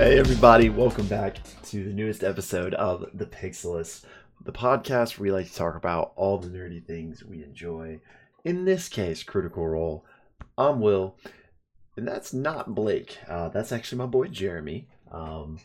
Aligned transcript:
Hey, 0.00 0.18
everybody, 0.18 0.70
welcome 0.70 1.06
back 1.08 1.36
to 1.64 1.84
the 1.84 1.92
newest 1.92 2.24
episode 2.24 2.72
of 2.72 3.04
The 3.12 3.26
Pixelist, 3.26 4.04
the 4.42 4.50
podcast 4.50 5.18
where 5.18 5.24
we 5.24 5.30
like 5.30 5.48
to 5.48 5.54
talk 5.54 5.76
about 5.76 6.14
all 6.16 6.38
the 6.38 6.48
nerdy 6.48 6.82
things 6.82 7.22
we 7.22 7.44
enjoy. 7.44 8.00
In 8.42 8.64
this 8.64 8.88
case, 8.88 9.22
Critical 9.22 9.68
Role. 9.68 10.06
I'm 10.56 10.80
Will, 10.80 11.18
and 11.98 12.08
that's 12.08 12.32
not 12.32 12.74
Blake. 12.74 13.18
Uh, 13.28 13.50
that's 13.50 13.72
actually 13.72 13.98
my 13.98 14.06
boy 14.06 14.28
Jeremy. 14.28 14.88
Um, 15.12 15.60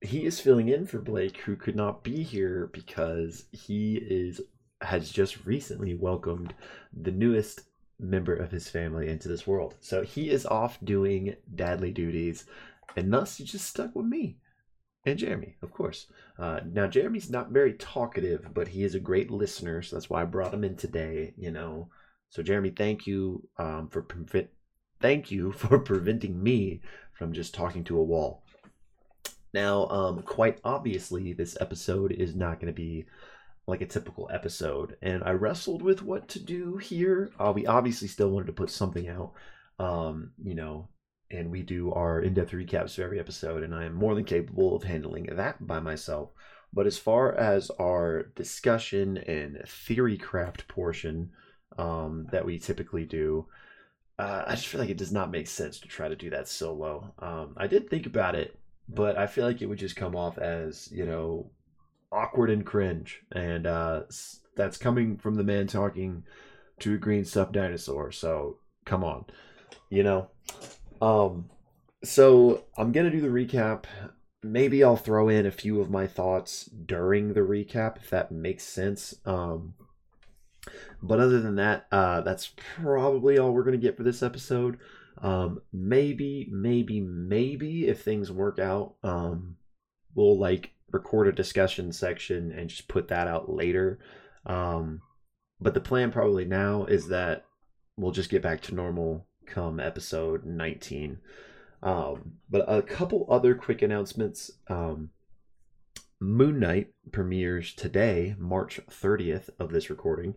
he 0.00 0.24
is 0.24 0.40
filling 0.40 0.70
in 0.70 0.86
for 0.86 1.00
Blake, 1.00 1.36
who 1.42 1.54
could 1.54 1.76
not 1.76 2.02
be 2.02 2.22
here 2.22 2.70
because 2.72 3.44
he 3.52 3.96
is 3.96 4.40
has 4.80 5.10
just 5.10 5.44
recently 5.44 5.92
welcomed 5.92 6.54
the 6.98 7.12
newest 7.12 7.64
member 8.00 8.34
of 8.34 8.50
his 8.50 8.70
family 8.70 9.08
into 9.08 9.28
this 9.28 9.46
world. 9.46 9.74
So 9.80 10.04
he 10.04 10.30
is 10.30 10.46
off 10.46 10.78
doing 10.82 11.36
dadly 11.54 11.92
duties, 11.92 12.46
and 12.96 13.12
thus 13.12 13.36
he 13.36 13.44
just 13.44 13.66
stuck 13.66 13.94
with 13.94 14.06
me 14.06 14.36
and 15.04 15.18
Jeremy, 15.18 15.56
of 15.62 15.72
course. 15.72 16.06
Uh, 16.38 16.60
now 16.70 16.86
Jeremy's 16.86 17.30
not 17.30 17.50
very 17.50 17.74
talkative, 17.74 18.48
but 18.54 18.68
he 18.68 18.84
is 18.84 18.94
a 18.94 19.00
great 19.00 19.30
listener, 19.30 19.82
so 19.82 19.96
that's 19.96 20.08
why 20.08 20.22
I 20.22 20.26
brought 20.26 20.54
him 20.54 20.64
in 20.64 20.76
today. 20.76 21.34
You 21.36 21.50
know, 21.50 21.88
so 22.30 22.42
Jeremy, 22.42 22.70
thank 22.70 23.06
you 23.06 23.48
um, 23.58 23.88
for 23.88 24.02
prevent, 24.02 24.48
thank 25.00 25.30
you 25.30 25.52
for 25.52 25.78
preventing 25.78 26.40
me 26.42 26.82
from 27.14 27.32
just 27.32 27.54
talking 27.54 27.84
to 27.84 27.98
a 27.98 28.02
wall. 28.02 28.44
Now, 29.52 29.86
um, 29.88 30.22
quite 30.22 30.60
obviously, 30.64 31.32
this 31.32 31.56
episode 31.60 32.12
is 32.12 32.34
not 32.34 32.60
going 32.60 32.72
to 32.72 32.72
be 32.72 33.06
like 33.66 33.80
a 33.80 33.86
typical 33.86 34.30
episode, 34.32 34.96
and 35.02 35.22
I 35.24 35.32
wrestled 35.32 35.82
with 35.82 36.02
what 36.02 36.28
to 36.28 36.38
do 36.40 36.76
here. 36.76 37.30
Uh, 37.38 37.52
we 37.54 37.66
obviously 37.66 38.08
still 38.08 38.30
wanted 38.30 38.46
to 38.46 38.52
put 38.52 38.70
something 38.70 39.08
out, 39.08 39.32
um, 39.78 40.30
you 40.42 40.54
know, 40.54 40.88
and 41.32 41.50
we 41.50 41.62
do 41.62 41.92
our 41.92 42.20
in-depth 42.20 42.52
recaps 42.52 42.94
for 42.94 43.02
every 43.02 43.18
episode, 43.18 43.62
and 43.62 43.74
I 43.74 43.84
am 43.84 43.94
more 43.94 44.14
than 44.14 44.24
capable 44.24 44.76
of 44.76 44.84
handling 44.84 45.28
that 45.32 45.66
by 45.66 45.80
myself. 45.80 46.30
But 46.72 46.86
as 46.86 46.98
far 46.98 47.34
as 47.34 47.70
our 47.78 48.24
discussion 48.34 49.18
and 49.18 49.62
theory 49.66 50.16
craft 50.16 50.68
portion 50.68 51.30
um, 51.78 52.26
that 52.32 52.44
we 52.44 52.58
typically 52.58 53.04
do, 53.04 53.46
uh, 54.18 54.44
I 54.46 54.54
just 54.54 54.68
feel 54.68 54.80
like 54.80 54.90
it 54.90 54.98
does 54.98 55.12
not 55.12 55.30
make 55.30 55.48
sense 55.48 55.80
to 55.80 55.88
try 55.88 56.08
to 56.08 56.16
do 56.16 56.30
that 56.30 56.48
solo. 56.48 57.12
Um, 57.18 57.54
I 57.56 57.66
did 57.66 57.90
think 57.90 58.06
about 58.06 58.34
it, 58.34 58.58
but 58.88 59.18
I 59.18 59.26
feel 59.26 59.46
like 59.46 59.62
it 59.62 59.66
would 59.66 59.78
just 59.78 59.96
come 59.96 60.14
off 60.14 60.38
as 60.38 60.90
you 60.92 61.04
know 61.04 61.50
awkward 62.10 62.50
and 62.50 62.64
cringe, 62.64 63.22
and 63.32 63.66
uh, 63.66 64.02
that's 64.54 64.76
coming 64.76 65.16
from 65.16 65.34
the 65.34 65.44
man 65.44 65.66
talking 65.66 66.24
to 66.80 66.94
a 66.94 66.98
green 66.98 67.24
stuffed 67.24 67.52
dinosaur. 67.52 68.12
So 68.12 68.58
come 68.84 69.02
on, 69.02 69.24
you 69.90 70.02
know. 70.02 70.28
Um, 71.02 71.50
so 72.04 72.64
I'm 72.78 72.92
gonna 72.92 73.10
do 73.10 73.20
the 73.20 73.28
recap. 73.28 73.84
Maybe 74.42 74.82
I'll 74.82 74.96
throw 74.96 75.28
in 75.28 75.46
a 75.46 75.50
few 75.50 75.80
of 75.80 75.90
my 75.90 76.06
thoughts 76.06 76.64
during 76.64 77.34
the 77.34 77.40
recap 77.40 77.96
if 77.96 78.10
that 78.10 78.30
makes 78.30 78.64
sense. 78.64 79.14
Um, 79.26 79.74
but 81.02 81.18
other 81.18 81.40
than 81.40 81.56
that, 81.56 81.86
uh, 81.90 82.20
that's 82.20 82.52
probably 82.76 83.36
all 83.36 83.52
we're 83.52 83.64
gonna 83.64 83.76
get 83.76 83.96
for 83.96 84.04
this 84.04 84.22
episode. 84.22 84.78
Um, 85.20 85.60
maybe, 85.72 86.48
maybe, 86.50 87.00
maybe 87.00 87.88
if 87.88 88.02
things 88.02 88.30
work 88.30 88.60
out, 88.60 88.94
um, 89.02 89.56
we'll 90.14 90.38
like 90.38 90.72
record 90.92 91.26
a 91.26 91.32
discussion 91.32 91.92
section 91.92 92.52
and 92.52 92.68
just 92.68 92.86
put 92.86 93.08
that 93.08 93.26
out 93.26 93.50
later. 93.50 93.98
Um, 94.46 95.02
but 95.60 95.74
the 95.74 95.80
plan 95.80 96.12
probably 96.12 96.44
now 96.44 96.84
is 96.84 97.08
that 97.08 97.44
we'll 97.96 98.12
just 98.12 98.30
get 98.30 98.42
back 98.42 98.60
to 98.62 98.74
normal 98.74 99.26
come 99.46 99.80
episode 99.80 100.44
19. 100.44 101.18
Um, 101.82 102.34
but 102.48 102.64
a 102.68 102.82
couple 102.82 103.26
other 103.28 103.54
quick 103.54 103.82
announcements. 103.82 104.52
Um, 104.68 105.10
Moon 106.20 106.60
Knight 106.60 106.92
premieres 107.10 107.74
today, 107.74 108.36
March 108.38 108.80
30th 108.88 109.50
of 109.58 109.72
this 109.72 109.90
recording, 109.90 110.34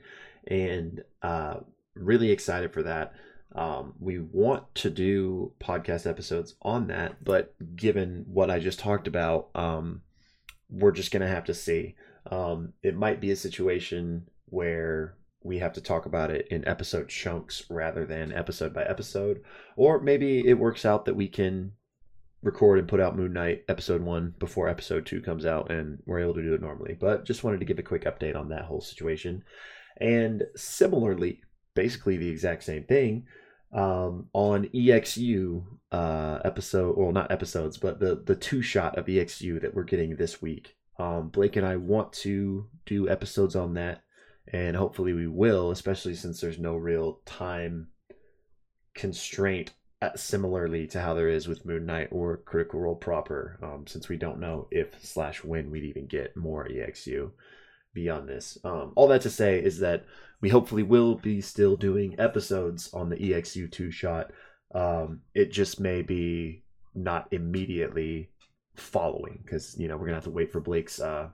and 0.47 1.03
uh, 1.21 1.57
really 1.93 2.31
excited 2.31 2.73
for 2.73 2.81
that. 2.83 3.13
Um, 3.53 3.93
we 3.99 4.19
want 4.19 4.73
to 4.75 4.89
do 4.89 5.53
podcast 5.59 6.09
episodes 6.09 6.55
on 6.61 6.87
that, 6.87 7.23
but 7.23 7.53
given 7.75 8.25
what 8.27 8.49
I 8.49 8.59
just 8.59 8.79
talked 8.79 9.07
about, 9.07 9.49
um, 9.53 10.01
we're 10.69 10.91
just 10.91 11.11
going 11.11 11.21
to 11.21 11.27
have 11.27 11.45
to 11.45 11.53
see. 11.53 11.95
Um, 12.29 12.73
it 12.81 12.95
might 12.95 13.21
be 13.21 13.31
a 13.31 13.35
situation 13.35 14.27
where 14.47 15.15
we 15.45 15.59
have 15.59 15.73
to 15.73 15.81
talk 15.81 16.07
about 16.07 16.31
it 16.31 16.47
in 16.49 16.67
episode 16.67 17.07
chunks 17.07 17.63
rather 17.69 18.05
than 18.05 18.33
episode 18.33 18.73
by 18.73 18.83
episode. 18.83 19.43
Or 19.75 20.01
maybe 20.01 20.45
it 20.45 20.57
works 20.57 20.85
out 20.85 21.05
that 21.05 21.15
we 21.15 21.27
can 21.27 21.73
record 22.41 22.79
and 22.79 22.87
put 22.87 22.99
out 22.99 23.15
Moon 23.15 23.33
Knight 23.33 23.63
episode 23.69 24.01
one 24.01 24.33
before 24.39 24.67
episode 24.67 25.05
two 25.05 25.21
comes 25.21 25.45
out 25.45 25.71
and 25.71 25.99
we're 26.05 26.19
able 26.19 26.33
to 26.33 26.41
do 26.41 26.55
it 26.55 26.61
normally. 26.61 26.97
But 26.99 27.25
just 27.25 27.43
wanted 27.43 27.59
to 27.59 27.65
give 27.65 27.77
a 27.77 27.83
quick 27.83 28.05
update 28.05 28.35
on 28.35 28.49
that 28.49 28.65
whole 28.65 28.81
situation. 28.81 29.43
And 29.97 30.43
similarly, 30.55 31.41
basically 31.75 32.17
the 32.17 32.29
exact 32.29 32.63
same 32.63 32.83
thing 32.83 33.25
um, 33.71 34.29
on 34.33 34.65
EXU 34.73 35.63
uh, 35.91 36.39
episode, 36.43 36.97
well, 36.97 37.11
not 37.11 37.31
episodes, 37.31 37.77
but 37.77 37.99
the, 37.99 38.23
the 38.25 38.35
two 38.35 38.63
shot 38.63 38.97
of 38.97 39.05
EXU 39.05 39.61
that 39.61 39.75
we're 39.75 39.83
getting 39.83 40.15
this 40.15 40.41
week. 40.41 40.75
Um, 40.97 41.29
Blake 41.29 41.55
and 41.55 41.67
I 41.67 41.75
want 41.75 42.13
to 42.13 42.67
do 42.85 43.07
episodes 43.09 43.55
on 43.55 43.75
that 43.75 44.01
and 44.51 44.75
hopefully 44.75 45.13
we 45.13 45.27
will, 45.27 45.71
especially 45.71 46.15
since 46.15 46.39
there's 46.39 46.59
no 46.59 46.75
real 46.75 47.21
time 47.25 47.87
constraint. 48.93 49.73
Uh, 50.01 50.09
similarly 50.15 50.85
to 50.85 50.99
how 50.99 51.13
there 51.13 51.29
is 51.29 51.47
with 51.47 51.65
Moon 51.65 51.85
Knight 51.85 52.09
or 52.11 52.37
Critical 52.37 52.81
Role 52.81 52.95
proper, 52.95 53.57
um, 53.63 53.87
since 53.87 54.09
we 54.09 54.17
don't 54.17 54.41
know 54.41 54.67
if 54.69 54.93
slash 55.01 55.41
when 55.41 55.71
we'd 55.71 55.85
even 55.85 56.05
get 56.05 56.35
more 56.35 56.67
EXU 56.67 57.31
beyond 57.93 58.27
this. 58.27 58.57
Um, 58.63 58.91
all 58.95 59.07
that 59.07 59.21
to 59.21 59.29
say 59.29 59.57
is 59.57 59.79
that 59.79 60.05
we 60.41 60.49
hopefully 60.49 60.83
will 60.83 61.15
be 61.15 61.41
still 61.41 61.75
doing 61.75 62.19
episodes 62.19 62.93
on 62.93 63.09
the 63.09 63.15
EXU 63.15 63.71
two 63.71 63.89
shot. 63.89 64.31
Um, 64.75 65.21
it 65.33 65.51
just 65.51 65.79
may 65.79 66.01
be 66.01 66.65
not 66.93 67.27
immediately 67.31 68.29
following 68.75 69.39
because 69.43 69.75
you 69.79 69.87
know 69.87 69.97
we're 69.97 70.05
gonna 70.05 70.17
have 70.17 70.25
to 70.25 70.29
wait 70.29 70.51
for 70.51 70.59
Blake's 70.59 70.99
uh, 70.99 71.29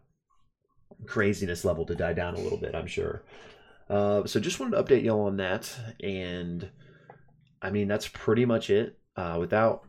craziness 1.05 1.65
level 1.65 1.85
to 1.85 1.95
die 1.95 2.13
down 2.13 2.35
a 2.35 2.39
little 2.39 2.57
bit, 2.57 2.75
I'm 2.75 2.87
sure. 2.87 3.23
Uh, 3.89 4.25
so 4.25 4.39
just 4.39 4.59
wanted 4.59 4.77
to 4.77 4.83
update 4.83 5.03
y'all 5.03 5.27
on 5.27 5.37
that, 5.37 5.75
and 6.01 6.69
I 7.61 7.71
mean 7.71 7.87
that's 7.87 8.07
pretty 8.07 8.45
much 8.45 8.69
it. 8.69 8.97
Uh, 9.17 9.35
without, 9.37 9.85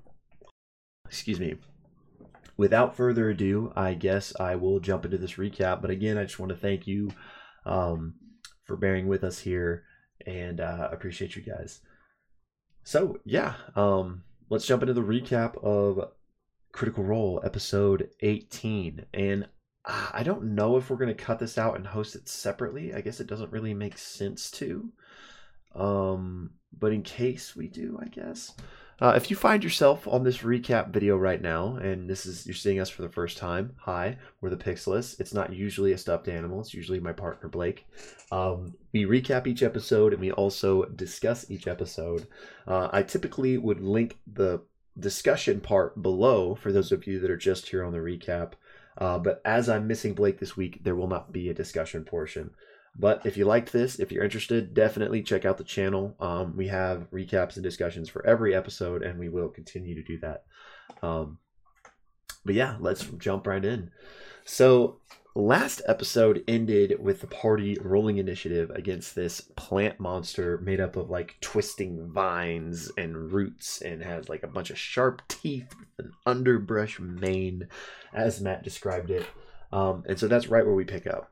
excuse 1.06 1.38
me, 1.38 1.54
without 2.56 2.96
further 2.96 3.30
ado, 3.30 3.72
I 3.76 3.94
guess 3.94 4.32
I 4.40 4.56
will 4.56 4.80
jump 4.80 5.04
into 5.04 5.18
this 5.18 5.34
recap. 5.34 5.80
But 5.80 5.90
again, 5.90 6.18
I 6.18 6.24
just 6.24 6.40
want 6.40 6.50
to 6.50 6.58
thank 6.58 6.88
you 6.88 7.12
um, 7.64 8.14
for 8.64 8.76
bearing 8.76 9.06
with 9.06 9.22
us 9.22 9.38
here, 9.38 9.84
and 10.26 10.60
uh, 10.60 10.88
appreciate 10.90 11.36
you 11.36 11.42
guys. 11.42 11.80
So 12.82 13.19
yeah, 13.24 13.54
um, 13.76 14.24
let's 14.50 14.66
jump 14.66 14.82
into 14.82 14.94
the 14.94 15.00
recap 15.00 15.62
of 15.62 16.10
Critical 16.72 17.04
Role 17.04 17.40
episode 17.44 18.10
18, 18.20 19.06
and 19.14 19.46
I 19.84 20.22
don't 20.22 20.54
know 20.54 20.76
if 20.76 20.91
we're 20.91 20.97
going 20.97 21.15
to 21.15 21.25
cut 21.25 21.38
this 21.38 21.59
out 21.59 21.76
and 21.76 21.87
host 21.87 22.15
it 22.15 22.28
separately. 22.28 22.94
I 22.94 23.00
guess 23.00 23.20
it 23.20 23.26
doesn't 23.26 23.50
really 23.50 23.75
make 23.75 23.98
sense 23.98 24.50
to. 24.53 24.88
Um, 25.75 26.50
but 26.78 26.93
in 26.93 27.03
case 27.03 27.56
we 27.56 27.66
do, 27.66 27.98
I 28.00 28.06
guess. 28.06 28.53
Uh, 29.00 29.15
if 29.16 29.31
you 29.31 29.37
find 29.37 29.65
yourself 29.65 30.06
on 30.06 30.22
this 30.22 30.38
recap 30.38 30.91
video 30.91 31.16
right 31.16 31.43
now, 31.43 31.75
and 31.76 32.08
this 32.08 32.25
is 32.25 32.46
you're 32.46 32.55
seeing 32.55 32.79
us 32.79 32.88
for 32.88 33.02
the 33.02 33.08
first 33.08 33.37
time, 33.37 33.75
hi, 33.76 34.17
we're 34.40 34.50
the 34.50 34.56
Pixelists. 34.56 35.19
It's 35.19 35.34
not 35.34 35.52
usually 35.52 35.90
a 35.90 35.99
stuffed 35.99 36.28
animal; 36.28 36.61
it's 36.61 36.73
usually 36.73 37.00
my 37.00 37.12
partner 37.12 37.49
Blake. 37.49 37.85
Um, 38.31 38.75
we 38.93 39.05
recap 39.05 39.49
each 39.49 39.64
episode, 39.64 40.12
and 40.12 40.20
we 40.20 40.31
also 40.31 40.85
discuss 40.85 41.50
each 41.50 41.67
episode. 41.67 42.28
Uh, 42.64 42.90
I 42.93 43.02
typically 43.02 43.58
would 43.58 43.81
link 43.81 44.19
the 44.32 44.61
discussion 44.96 45.61
part 45.61 46.00
below 46.00 46.55
for 46.55 46.70
those 46.70 46.93
of 46.93 47.05
you 47.06 47.19
that 47.20 47.31
are 47.31 47.37
just 47.37 47.70
here 47.70 47.82
on 47.82 47.93
the 47.93 47.99
recap. 47.99 48.52
Uh, 48.98 49.18
but 49.18 49.40
as 49.44 49.68
I'm 49.68 49.86
missing 49.86 50.14
Blake 50.14 50.38
this 50.38 50.56
week, 50.56 50.82
there 50.84 50.96
will 50.96 51.08
not 51.08 51.32
be 51.32 51.48
a 51.48 51.54
discussion 51.54 52.04
portion. 52.04 52.50
But 52.94 53.24
if 53.24 53.36
you 53.36 53.46
liked 53.46 53.72
this, 53.72 53.98
if 53.98 54.12
you're 54.12 54.24
interested, 54.24 54.74
definitely 54.74 55.22
check 55.22 55.44
out 55.44 55.56
the 55.56 55.64
channel. 55.64 56.14
Um, 56.20 56.56
we 56.56 56.68
have 56.68 57.10
recaps 57.10 57.54
and 57.54 57.62
discussions 57.62 58.08
for 58.08 58.26
every 58.26 58.54
episode, 58.54 59.02
and 59.02 59.18
we 59.18 59.30
will 59.30 59.48
continue 59.48 59.94
to 59.94 60.02
do 60.02 60.18
that. 60.18 60.44
Um, 61.02 61.38
but 62.44 62.54
yeah, 62.54 62.76
let's 62.80 63.04
jump 63.04 63.46
right 63.46 63.64
in. 63.64 63.90
So, 64.44 65.00
last 65.34 65.80
episode 65.88 66.44
ended 66.46 66.96
with 67.00 67.22
the 67.22 67.26
party 67.26 67.78
rolling 67.80 68.18
initiative 68.18 68.70
against 68.70 69.14
this 69.14 69.40
plant 69.56 69.98
monster 69.98 70.58
made 70.58 70.78
up 70.80 70.96
of 70.96 71.08
like 71.08 71.36
twisting 71.40 72.10
vines 72.12 72.90
and 72.98 73.32
roots 73.32 73.80
and 73.80 74.02
has 74.02 74.28
like 74.28 74.42
a 74.42 74.48
bunch 74.48 74.68
of 74.68 74.78
sharp 74.78 75.22
teeth 75.28 75.74
an 75.98 76.12
underbrush 76.26 76.98
mane, 77.00 77.68
as 78.12 78.40
Matt 78.40 78.62
described 78.62 79.10
it. 79.10 79.26
Um, 79.72 80.04
and 80.08 80.18
so 80.18 80.28
that's 80.28 80.48
right 80.48 80.64
where 80.64 80.74
we 80.74 80.84
pick 80.84 81.06
up. 81.06 81.30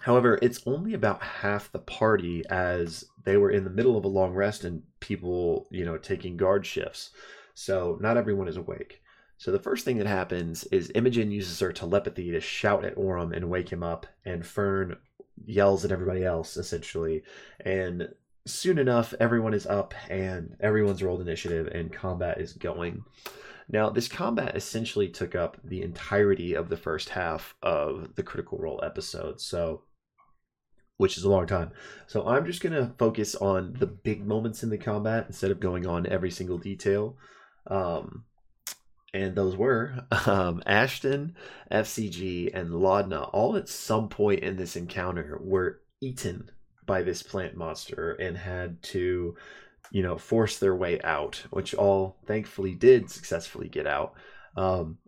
However, 0.00 0.38
it's 0.42 0.62
only 0.66 0.94
about 0.94 1.22
half 1.22 1.70
the 1.70 1.78
party 1.78 2.42
as 2.50 3.04
they 3.24 3.36
were 3.36 3.50
in 3.50 3.64
the 3.64 3.70
middle 3.70 3.96
of 3.96 4.04
a 4.04 4.08
long 4.08 4.32
rest 4.32 4.64
and 4.64 4.82
people, 5.00 5.68
you 5.70 5.84
know, 5.84 5.98
taking 5.98 6.36
guard 6.36 6.66
shifts. 6.66 7.10
So 7.54 7.98
not 8.00 8.16
everyone 8.16 8.48
is 8.48 8.56
awake. 8.56 9.00
So 9.36 9.50
the 9.50 9.58
first 9.58 9.84
thing 9.84 9.98
that 9.98 10.06
happens 10.06 10.64
is 10.64 10.92
Imogen 10.94 11.30
uses 11.30 11.58
her 11.60 11.72
telepathy 11.72 12.30
to 12.30 12.40
shout 12.40 12.84
at 12.84 12.96
Orym 12.96 13.36
and 13.36 13.50
wake 13.50 13.68
him 13.68 13.82
up, 13.82 14.06
and 14.24 14.44
Fearne 14.44 14.96
yells 15.44 15.84
at 15.84 15.92
everybody 15.92 16.24
else 16.24 16.56
essentially. 16.56 17.22
And 17.60 18.08
soon 18.46 18.78
enough, 18.78 19.14
everyone 19.18 19.54
is 19.54 19.66
up 19.66 19.94
and 20.08 20.56
everyone's 20.60 21.02
rolled 21.02 21.20
initiative, 21.20 21.66
and 21.66 21.92
combat 21.92 22.40
is 22.40 22.52
going. 22.52 23.04
Now, 23.72 23.88
this 23.88 24.06
combat 24.06 24.54
essentially 24.54 25.08
took 25.08 25.34
up 25.34 25.56
the 25.64 25.82
entirety 25.82 26.54
of 26.54 26.68
the 26.68 26.76
first 26.76 27.08
half 27.08 27.54
of 27.62 28.14
the 28.14 28.22
Critical 28.22 28.58
Role 28.58 28.80
episode, 28.84 29.40
so 29.40 29.82
which 30.98 31.16
is 31.16 31.24
a 31.24 31.30
long 31.30 31.46
time. 31.46 31.72
So 32.06 32.26
I'm 32.28 32.46
just 32.46 32.60
gonna 32.60 32.94
focus 32.98 33.34
on 33.34 33.74
the 33.78 33.86
big 33.86 34.24
moments 34.24 34.62
in 34.62 34.70
the 34.70 34.78
combat 34.78 35.24
instead 35.26 35.50
of 35.50 35.58
going 35.58 35.86
on 35.86 36.06
every 36.06 36.30
single 36.30 36.58
detail. 36.58 37.16
Um, 37.66 38.24
and 39.14 39.34
those 39.34 39.56
were 39.56 40.04
um, 40.26 40.62
Ashton, 40.66 41.34
FCG, 41.70 42.54
and 42.54 42.70
Laudna. 42.70 43.28
All 43.32 43.56
at 43.56 43.68
some 43.68 44.08
point 44.08 44.40
in 44.40 44.56
this 44.56 44.76
encounter 44.76 45.38
were 45.42 45.80
eaten 46.00 46.50
by 46.86 47.02
this 47.02 47.22
plant 47.22 47.56
monster 47.56 48.12
and 48.12 48.36
had 48.36 48.82
to, 48.82 49.36
you 49.92 50.02
know, 50.02 50.16
force 50.16 50.58
their 50.58 50.74
way 50.74 50.98
out, 51.02 51.44
which 51.50 51.74
all 51.74 52.16
thankfully 52.26 52.74
did 52.74 53.10
successfully 53.10 53.68
get 53.68 53.86
out. 53.86 54.14
Um, 54.56 54.98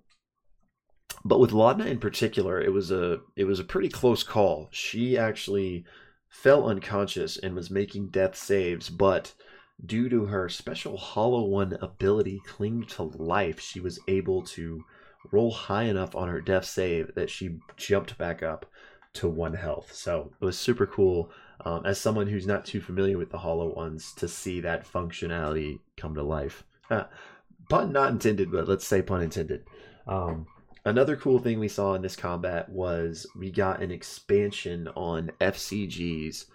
but 1.24 1.40
with 1.40 1.52
Laudna 1.52 1.86
in 1.86 1.98
particular, 1.98 2.60
it 2.60 2.72
was 2.72 2.90
a 2.90 3.20
it 3.34 3.44
was 3.44 3.58
a 3.58 3.64
pretty 3.64 3.88
close 3.88 4.22
call. 4.22 4.68
She 4.70 5.16
actually 5.16 5.86
fell 6.28 6.68
unconscious 6.68 7.38
and 7.38 7.54
was 7.54 7.70
making 7.70 8.08
death 8.08 8.36
saves, 8.36 8.90
but 8.90 9.32
due 9.86 10.10
to 10.10 10.26
her 10.26 10.50
special 10.50 10.98
Hollow 10.98 11.44
One 11.44 11.78
ability, 11.80 12.42
Cling 12.46 12.84
to 12.88 13.04
Life, 13.04 13.60
she 13.60 13.80
was 13.80 13.98
able 14.06 14.42
to 14.42 14.84
roll 15.32 15.50
high 15.50 15.84
enough 15.84 16.14
on 16.14 16.28
her 16.28 16.42
death 16.42 16.66
save 16.66 17.14
that 17.14 17.30
she 17.30 17.58
jumped 17.78 18.18
back 18.18 18.42
up 18.42 18.66
to 19.14 19.28
one 19.28 19.54
health. 19.54 19.94
So 19.94 20.30
it 20.38 20.44
was 20.44 20.58
super 20.58 20.86
cool. 20.86 21.30
Um, 21.64 21.86
as 21.86 21.98
someone 21.98 22.26
who's 22.26 22.46
not 22.46 22.64
too 22.64 22.80
familiar 22.80 23.16
with 23.16 23.30
the 23.30 23.38
Hollow 23.38 23.74
Ones, 23.74 24.12
to 24.14 24.28
see 24.28 24.60
that 24.60 24.86
functionality 24.86 25.80
come 25.96 26.14
to 26.14 26.22
life. 26.22 26.64
Uh, 26.90 27.04
pun 27.70 27.92
not 27.92 28.10
intended, 28.12 28.52
but 28.52 28.68
let's 28.68 28.86
say 28.86 29.00
pun 29.00 29.22
intended. 29.22 29.64
Um, 30.06 30.46
another 30.84 31.16
cool 31.16 31.38
thing 31.38 31.58
we 31.58 31.68
saw 31.68 31.94
in 31.94 32.02
this 32.02 32.16
combat 32.16 32.68
was 32.68 33.26
we 33.34 33.50
got 33.50 33.82
an 33.82 33.90
expansion 33.90 34.88
on 34.88 35.32
FCG's 35.40 36.46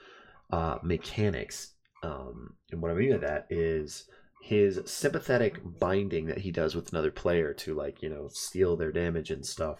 uh, 0.52 0.78
mechanics 0.84 1.74
um, 2.04 2.54
and 2.72 2.82
what 2.82 2.92
I 2.92 2.96
mean 2.96 3.12
by 3.12 3.18
that 3.18 3.48
is 3.50 4.06
his 4.42 4.80
sympathetic 4.86 5.60
binding 5.80 6.28
that 6.28 6.40
he 6.40 6.52
does 6.52 6.76
with 6.76 6.92
another 6.92 7.12
player 7.12 7.54
to 7.54 7.74
like 7.74 8.02
you 8.02 8.10
know 8.10 8.30
steal 8.30 8.78
their 8.78 8.92
damage 8.92 9.32
and 9.32 9.46
stuff. 9.46 9.80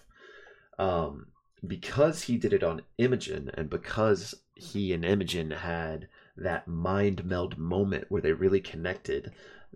Um, 0.78 1.28
because 1.66 2.24
he 2.24 2.38
did 2.38 2.54
it 2.54 2.64
on 2.64 2.84
Imogen, 2.98 3.52
and 3.54 3.70
because 3.70 4.34
he 4.60 4.94
and 4.94 5.06
Imogen 5.06 5.52
had 5.52 6.08
that 6.38 6.68
mind 6.68 7.26
meld 7.26 7.58
moment 7.58 8.06
where 8.10 8.22
they 8.22 8.34
really 8.34 8.62
connected, 8.62 9.32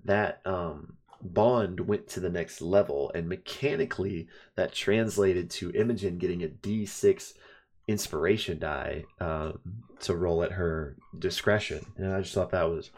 that 0.05 0.41
um, 0.45 0.97
bond 1.21 1.81
went 1.81 2.07
to 2.09 2.19
the 2.19 2.29
next 2.29 2.61
level, 2.61 3.11
and 3.15 3.27
mechanically 3.27 4.27
that 4.55 4.73
translated 4.73 5.49
to 5.49 5.71
Imogen 5.71 6.17
getting 6.17 6.43
a 6.43 6.47
D6 6.47 7.33
inspiration 7.87 8.59
die 8.59 9.03
um, 9.19 9.59
to 9.99 10.15
roll 10.15 10.43
at 10.43 10.53
her 10.53 10.95
discretion. 11.17 11.85
And 11.97 12.13
I 12.13 12.21
just 12.21 12.33
thought 12.33 12.51
that 12.51 12.69
was 12.69 12.91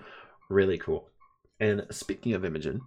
really 0.50 0.78
cool. 0.78 1.10
And 1.60 1.86
speaking 1.90 2.34
of 2.34 2.46
Imogen, 2.46 2.82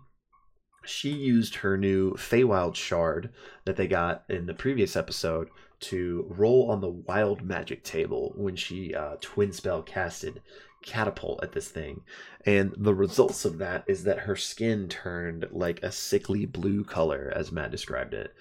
she 0.88 1.11
used 1.11 1.56
her 1.56 1.76
new 1.76 2.12
Feywild 2.14 2.75
shard 2.75 3.31
that 3.64 3.76
they 3.76 3.87
got 3.87 4.25
in 4.29 4.46
the 4.46 4.55
previous 4.55 4.96
episode 4.96 5.49
to 5.81 6.26
roll 6.29 6.70
on 6.70 6.81
the 6.81 6.88
wild 6.88 7.43
magic 7.43 7.85
table 7.85 8.32
when 8.37 8.56
she 8.56 8.94
uh, 8.94 9.17
twin 9.20 9.52
spell 9.52 9.82
casted 9.82 10.40
catapult 10.82 11.43
at 11.43 11.52
this 11.52 11.69
thing. 11.69 12.02
And 12.44 12.75
the 12.76 12.94
results 12.94 13.44
of 13.44 13.58
that 13.58 13.85
is 13.87 14.05
that 14.05 14.20
her 14.20 14.37
skin 14.37 14.88
turned 14.88 15.46
like 15.50 15.82
a 15.82 15.93
sickly 15.93 16.46
blue 16.46 16.85
color, 16.85 17.32
as 17.35 17.52
Matt 17.52 17.70
described 17.70 18.14
it. 18.14 18.35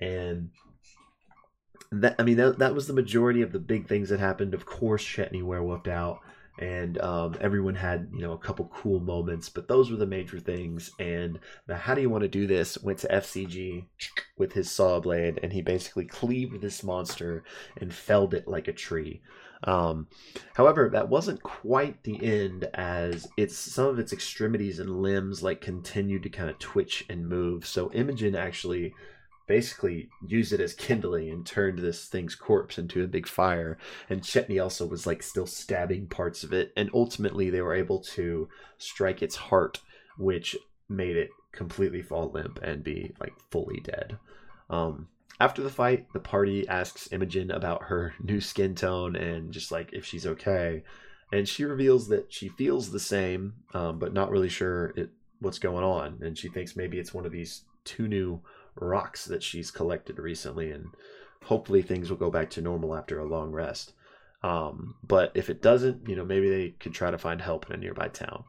And 0.00 0.50
that 1.92 2.14
I 2.18 2.22
mean 2.22 2.36
that 2.36 2.58
that 2.58 2.74
was 2.74 2.86
the 2.86 2.92
majority 2.92 3.42
of 3.42 3.52
the 3.52 3.58
big 3.58 3.86
things 3.86 4.08
that 4.08 4.20
happened. 4.20 4.54
Of 4.54 4.66
course, 4.66 5.04
Chetney 5.04 5.42
werewolfed 5.42 5.88
out, 5.88 6.20
and 6.60 7.00
um, 7.00 7.36
everyone 7.40 7.74
had 7.74 8.10
you 8.12 8.20
know 8.20 8.32
a 8.32 8.38
couple 8.38 8.70
cool 8.72 9.00
moments, 9.00 9.48
but 9.48 9.66
those 9.66 9.90
were 9.90 9.96
the 9.96 10.06
major 10.06 10.38
things. 10.38 10.90
And 10.98 11.40
the 11.66 11.76
how 11.76 11.94
do 11.94 12.02
you 12.02 12.10
want 12.10 12.22
to 12.22 12.28
do 12.28 12.46
this 12.46 12.78
went 12.82 12.98
to 13.00 13.08
FCG 13.08 13.86
with 14.36 14.52
his 14.52 14.70
saw 14.70 15.00
blade, 15.00 15.40
and 15.42 15.52
he 15.52 15.62
basically 15.62 16.04
cleaved 16.04 16.60
this 16.60 16.84
monster 16.84 17.42
and 17.78 17.92
felled 17.92 18.34
it 18.34 18.46
like 18.46 18.68
a 18.68 18.72
tree. 18.72 19.22
Um, 19.64 20.08
however, 20.54 20.88
that 20.92 21.08
wasn't 21.08 21.42
quite 21.42 22.02
the 22.02 22.22
end, 22.22 22.68
as 22.74 23.26
it's 23.36 23.56
some 23.56 23.86
of 23.86 23.98
its 23.98 24.12
extremities 24.12 24.78
and 24.78 25.02
limbs 25.02 25.42
like 25.42 25.60
continued 25.60 26.22
to 26.24 26.30
kind 26.30 26.50
of 26.50 26.58
twitch 26.58 27.04
and 27.08 27.28
move. 27.28 27.66
So 27.66 27.90
Imogen 27.92 28.34
actually 28.34 28.94
basically 29.50 30.08
used 30.24 30.52
it 30.52 30.60
as 30.60 30.74
kindling 30.74 31.28
and 31.28 31.44
turned 31.44 31.80
this 31.80 32.06
thing's 32.06 32.36
corpse 32.36 32.78
into 32.78 33.02
a 33.02 33.08
big 33.08 33.26
fire. 33.26 33.76
And 34.08 34.22
Chetney 34.22 34.62
also 34.62 34.86
was 34.86 35.08
like 35.08 35.24
still 35.24 35.44
stabbing 35.44 36.06
parts 36.06 36.44
of 36.44 36.52
it. 36.52 36.72
And 36.76 36.88
ultimately, 36.94 37.50
they 37.50 37.60
were 37.60 37.74
able 37.74 37.98
to 38.14 38.48
strike 38.78 39.22
its 39.22 39.34
heart, 39.34 39.80
which 40.16 40.56
made 40.88 41.16
it 41.16 41.30
completely 41.50 42.00
fall 42.00 42.30
limp 42.30 42.60
and 42.62 42.84
be 42.84 43.12
like 43.18 43.32
fully 43.50 43.80
dead. 43.80 44.18
Um, 44.70 45.08
after 45.40 45.62
the 45.62 45.68
fight, 45.68 46.06
the 46.12 46.20
party 46.20 46.68
asks 46.68 47.08
Imogen 47.10 47.50
about 47.50 47.82
her 47.82 48.14
new 48.22 48.40
skin 48.40 48.76
tone 48.76 49.16
and 49.16 49.50
just 49.50 49.72
like 49.72 49.92
if 49.92 50.04
she's 50.04 50.28
okay. 50.28 50.84
And 51.32 51.48
she 51.48 51.64
reveals 51.64 52.06
that 52.06 52.32
she 52.32 52.50
feels 52.50 52.92
the 52.92 53.00
same, 53.00 53.54
um, 53.74 53.98
but 53.98 54.12
not 54.12 54.30
really 54.30 54.48
sure 54.48 54.92
it, 54.96 55.10
what's 55.40 55.58
going 55.58 55.82
on. 55.82 56.20
And 56.22 56.38
she 56.38 56.48
thinks 56.48 56.76
maybe 56.76 57.00
it's 57.00 57.12
one 57.12 57.26
of 57.26 57.32
these 57.32 57.64
two 57.82 58.06
new 58.06 58.42
rocks 58.80 59.24
that 59.26 59.42
she's 59.42 59.70
collected 59.70 60.18
recently, 60.18 60.70
and 60.70 60.86
hopefully 61.44 61.82
things 61.82 62.10
will 62.10 62.16
go 62.16 62.30
back 62.30 62.50
to 62.50 62.60
normal 62.60 62.96
after 62.96 63.18
a 63.18 63.28
long 63.28 63.52
rest. 63.52 63.92
Um, 64.42 64.94
but 65.02 65.32
if 65.34 65.50
it 65.50 65.62
doesn't, 65.62 66.08
you 66.08 66.16
know, 66.16 66.24
maybe 66.24 66.48
they 66.48 66.70
could 66.70 66.94
try 66.94 67.10
to 67.10 67.18
find 67.18 67.40
help 67.40 67.68
in 67.68 67.74
a 67.74 67.78
nearby 67.78 68.08
town. 68.08 68.44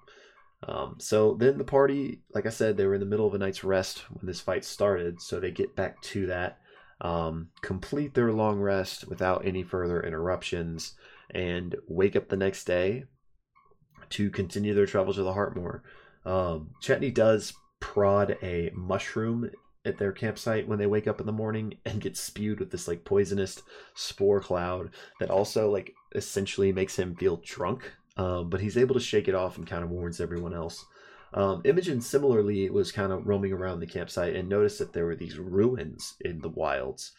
Um, 0.68 0.96
so 1.00 1.36
then 1.40 1.58
the 1.58 1.64
party, 1.64 2.22
like 2.34 2.46
I 2.46 2.50
said, 2.50 2.78
they 2.78 2.86
were 2.86 2.94
in 2.94 3.00
the 3.00 3.06
middle 3.06 3.28
of 3.28 3.34
a 3.34 3.38
night's 3.38 3.64
rest 3.64 4.04
when 4.10 4.26
this 4.26 4.40
fight 4.40 4.64
started, 4.64 5.22
so 5.22 5.40
they 5.40 5.52
get 5.52 5.76
back 5.76 6.02
to 6.04 6.28
that, 6.28 6.60
um, 7.02 7.50
complete 7.62 8.14
their 8.14 8.32
long 8.32 8.60
rest 8.60 9.08
without 9.08 9.46
any 9.46 9.64
further 9.64 10.02
interruptions, 10.02 10.94
and 11.32 11.76
wake 11.88 12.16
up 12.16 12.30
the 12.30 12.38
next 12.38 12.66
day 12.66 13.06
to 14.12 14.30
continue 14.30 14.74
their 14.74 14.86
travels 14.86 15.16
to 15.16 15.24
the 15.24 15.34
Heartmoor. 15.34 15.82
Um, 16.26 16.76
Chetney 16.82 17.14
does 17.14 17.54
prod 17.80 18.38
a 18.44 18.70
mushroom 18.76 19.50
at 19.86 19.98
their 19.98 20.12
campsite 20.12 20.68
when 20.68 20.80
they 20.80 20.86
wake 20.86 21.08
up 21.08 21.20
in 21.20 21.26
the 21.26 21.32
morning 21.32 21.74
and 21.86 22.02
get 22.02 22.16
spewed 22.16 22.60
with 22.60 22.72
this 22.72 22.88
like 22.88 23.04
poisonous 23.04 23.62
spore 23.96 24.40
cloud 24.40 24.92
that 25.20 25.30
also 25.32 25.70
like 25.70 25.94
essentially 26.16 26.72
makes 26.72 26.98
him 26.98 27.16
feel 27.16 27.42
drunk. 27.44 27.92
Um, 28.18 28.50
but 28.50 28.62
he's 28.62 28.78
able 28.78 28.94
to 28.94 29.00
shake 29.00 29.28
it 29.28 29.36
off 29.36 29.58
and 29.58 29.66
kind 29.66 29.84
of 29.84 29.90
warns 29.90 30.20
everyone 30.20 30.54
else. 30.54 30.86
Um, 31.34 31.62
Imogen 31.64 32.02
similarly 32.02 32.70
was 32.70 32.92
kind 32.92 33.12
of 33.12 33.26
roaming 33.26 33.54
around 33.54 33.80
the 33.80 33.88
campsite 33.88 34.36
and 34.36 34.50
noticed 34.50 34.80
that 34.80 34.94
there 34.94 35.06
were 35.06 35.16
these 35.16 35.38
ruins 35.38 36.16
in 36.20 36.40
the 36.42 36.50
wilds. 36.50 37.14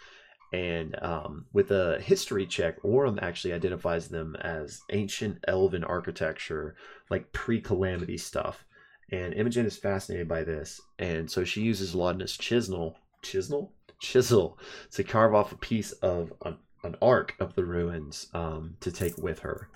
And 0.52 1.02
um, 1.02 1.46
with 1.54 1.70
a 1.70 1.98
history 2.00 2.46
check, 2.46 2.80
Orym 2.82 3.18
actually 3.22 3.54
identifies 3.54 4.08
them 4.08 4.36
as 4.36 4.82
ancient 4.90 5.38
elven 5.48 5.82
architecture, 5.82 6.76
like 7.08 7.32
pre 7.32 7.60
calamity 7.60 8.18
stuff. 8.18 8.66
And 9.12 9.34
Imogen 9.34 9.66
is 9.66 9.76
fascinated 9.76 10.26
by 10.26 10.42
this, 10.42 10.80
and 10.98 11.30
so 11.30 11.44
she 11.44 11.60
uses 11.60 11.94
Laudna's 11.94 12.34
chisel, 12.34 12.96
chisel, 13.20 13.70
chisel, 14.00 14.58
to 14.92 15.04
carve 15.04 15.34
off 15.34 15.52
a 15.52 15.56
piece 15.56 15.92
of 15.92 16.32
an, 16.46 16.56
an 16.82 16.96
arc 17.02 17.34
of 17.38 17.54
the 17.54 17.64
ruins 17.64 18.28
um, 18.32 18.76
to 18.80 18.90
take 18.90 19.18
with 19.18 19.40
her. 19.40 19.68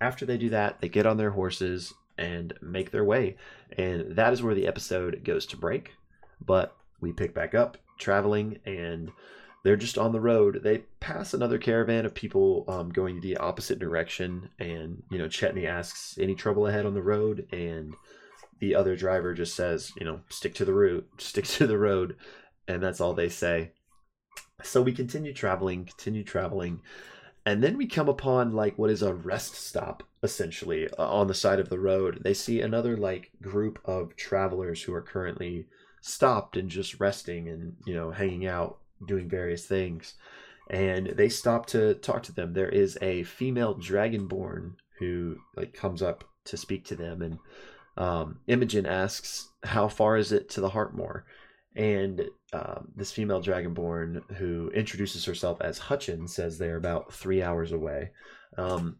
After 0.00 0.26
they 0.26 0.36
do 0.36 0.50
that, 0.50 0.80
they 0.80 0.88
get 0.88 1.06
on 1.06 1.18
their 1.18 1.30
horses 1.30 1.94
and 2.18 2.52
make 2.60 2.90
their 2.90 3.04
way, 3.04 3.36
and 3.76 4.16
that 4.16 4.32
is 4.32 4.42
where 4.42 4.56
the 4.56 4.66
episode 4.66 5.22
goes 5.22 5.46
to 5.46 5.56
break. 5.56 5.92
But 6.44 6.76
we 7.00 7.12
pick 7.12 7.32
back 7.34 7.54
up, 7.54 7.76
traveling, 7.96 8.58
and 8.66 9.12
they're 9.62 9.76
just 9.76 9.98
on 9.98 10.10
the 10.10 10.20
road. 10.20 10.62
They 10.64 10.78
pass 10.98 11.32
another 11.32 11.58
caravan 11.58 12.06
of 12.06 12.14
people 12.14 12.64
um, 12.66 12.90
going 12.90 13.20
the 13.20 13.36
opposite 13.36 13.78
direction, 13.78 14.50
and 14.58 15.02
you 15.10 15.18
know 15.18 15.26
Chetney 15.26 15.66
asks, 15.66 16.18
"Any 16.20 16.34
trouble 16.34 16.66
ahead 16.66 16.86
on 16.86 16.94
the 16.94 17.02
road?" 17.02 17.46
and 17.52 17.94
the 18.60 18.74
other 18.74 18.96
driver 18.96 19.34
just 19.34 19.54
says, 19.54 19.92
you 19.98 20.04
know, 20.04 20.20
stick 20.28 20.54
to 20.54 20.64
the 20.64 20.74
route, 20.74 21.08
stick 21.18 21.44
to 21.46 21.66
the 21.66 21.78
road, 21.78 22.16
and 22.66 22.82
that's 22.82 23.00
all 23.00 23.14
they 23.14 23.28
say. 23.28 23.72
So 24.62 24.82
we 24.82 24.92
continue 24.92 25.32
traveling, 25.32 25.84
continue 25.84 26.24
traveling, 26.24 26.80
and 27.46 27.62
then 27.62 27.76
we 27.76 27.86
come 27.86 28.08
upon 28.08 28.52
like 28.52 28.76
what 28.76 28.90
is 28.90 29.02
a 29.02 29.14
rest 29.14 29.54
stop 29.54 30.02
essentially 30.22 30.88
uh, 30.98 31.08
on 31.08 31.28
the 31.28 31.34
side 31.34 31.60
of 31.60 31.68
the 31.68 31.78
road. 31.78 32.20
They 32.22 32.34
see 32.34 32.60
another 32.60 32.96
like 32.96 33.30
group 33.40 33.78
of 33.84 34.16
travelers 34.16 34.82
who 34.82 34.92
are 34.94 35.02
currently 35.02 35.66
stopped 36.00 36.56
and 36.56 36.68
just 36.68 37.00
resting 37.00 37.48
and 37.48 37.76
you 37.86 37.94
know 37.94 38.10
hanging 38.10 38.46
out, 38.46 38.78
doing 39.06 39.28
various 39.28 39.64
things. 39.66 40.14
And 40.70 41.06
they 41.06 41.30
stop 41.30 41.64
to 41.66 41.94
talk 41.94 42.22
to 42.24 42.32
them. 42.32 42.52
There 42.52 42.68
is 42.68 42.98
a 43.00 43.22
female 43.22 43.74
dragonborn 43.74 44.74
who 44.98 45.36
like 45.56 45.72
comes 45.72 46.02
up 46.02 46.24
to 46.44 46.56
speak 46.56 46.84
to 46.86 46.96
them, 46.96 47.22
and 47.22 47.38
um, 47.98 48.38
Imogen 48.46 48.86
asks, 48.86 49.48
"How 49.62 49.88
far 49.88 50.16
is 50.16 50.32
it 50.32 50.48
to 50.50 50.60
the 50.60 50.70
Heartmoor?" 50.70 51.24
And 51.76 52.24
um, 52.52 52.88
this 52.96 53.12
female 53.12 53.42
dragonborn 53.42 54.22
who 54.36 54.70
introduces 54.70 55.24
herself 55.24 55.60
as 55.60 55.78
Hutchin 55.78 56.28
says 56.28 56.56
they're 56.56 56.76
about 56.76 57.12
three 57.12 57.42
hours 57.42 57.72
away. 57.72 58.10
Um, 58.56 58.96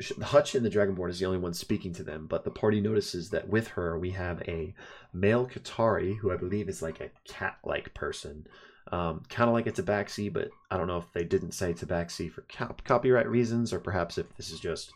Hutchin, 0.00 0.62
the 0.62 0.70
Dragonborn, 0.70 1.08
is 1.08 1.18
the 1.18 1.26
only 1.26 1.38
one 1.38 1.54
speaking 1.54 1.94
to 1.94 2.02
them, 2.02 2.26
but 2.26 2.44
the 2.44 2.50
party 2.50 2.80
notices 2.80 3.30
that 3.30 3.48
with 3.48 3.68
her 3.68 3.98
we 3.98 4.10
have 4.10 4.42
a 4.42 4.74
male 5.14 5.46
Qitari, 5.46 6.18
who 6.18 6.30
I 6.30 6.36
believe 6.36 6.68
is 6.68 6.82
like 6.82 7.00
a 7.00 7.10
cat 7.26 7.56
like 7.64 7.94
person. 7.94 8.46
Um, 8.92 9.22
kind 9.28 9.48
of 9.48 9.54
like 9.54 9.66
a 9.66 9.72
tabaxi, 9.72 10.32
but 10.32 10.50
I 10.70 10.76
don't 10.76 10.86
know 10.86 10.98
if 10.98 11.12
they 11.12 11.24
didn't 11.24 11.52
say 11.52 11.72
tabaxi 11.72 12.30
for 12.30 12.42
co- 12.42 12.76
copyright 12.84 13.28
reasons 13.28 13.72
or 13.72 13.80
perhaps 13.80 14.16
if 14.18 14.26
this 14.36 14.50
is 14.50 14.60
just 14.60 14.92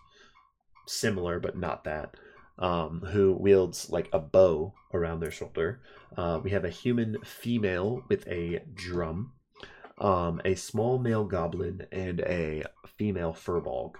similar 0.86 1.40
but 1.40 1.56
not 1.56 1.84
that. 1.84 2.14
Um, 2.60 3.00
who 3.00 3.32
wields 3.32 3.88
like 3.88 4.10
a 4.12 4.18
bow 4.18 4.74
around 4.92 5.20
their 5.20 5.30
shoulder. 5.30 5.80
Uh, 6.16 6.40
we 6.42 6.50
have 6.50 6.64
a 6.64 6.70
human 6.70 7.16
female 7.24 8.02
with 8.08 8.26
a 8.28 8.60
drum, 8.74 9.32
um, 9.98 10.40
a 10.44 10.54
small 10.54 10.98
male 10.98 11.24
goblin, 11.24 11.86
and 11.92 12.20
a 12.20 12.64
female 12.98 13.32
firbolg. 13.32 13.94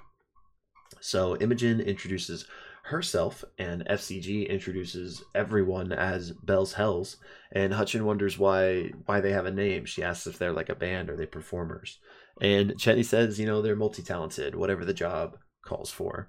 So 1.00 1.36
Imogen 1.36 1.80
introduces 1.80 2.46
herself, 2.84 3.44
and 3.58 3.86
FCG 3.86 4.48
introduces 4.48 5.22
everyone 5.34 5.92
as 5.92 6.32
Bell's 6.32 6.74
Hells. 6.74 7.16
And 7.52 7.72
Hutchin 7.72 8.02
wonders 8.02 8.38
why 8.38 8.90
why 9.06 9.20
they 9.20 9.32
have 9.32 9.46
a 9.46 9.50
name. 9.50 9.84
She 9.84 10.02
asks 10.02 10.26
if 10.26 10.38
they're 10.38 10.52
like 10.52 10.68
a 10.68 10.74
band 10.74 11.08
or 11.08 11.16
they 11.16 11.26
performers. 11.26 11.98
And 12.40 12.72
Chetney 12.72 13.04
says, 13.04 13.38
you 13.38 13.46
know, 13.46 13.62
they're 13.62 13.76
multi 13.76 14.02
talented, 14.02 14.54
whatever 14.54 14.84
the 14.84 14.94
job 14.94 15.36
calls 15.64 15.90
for. 15.90 16.28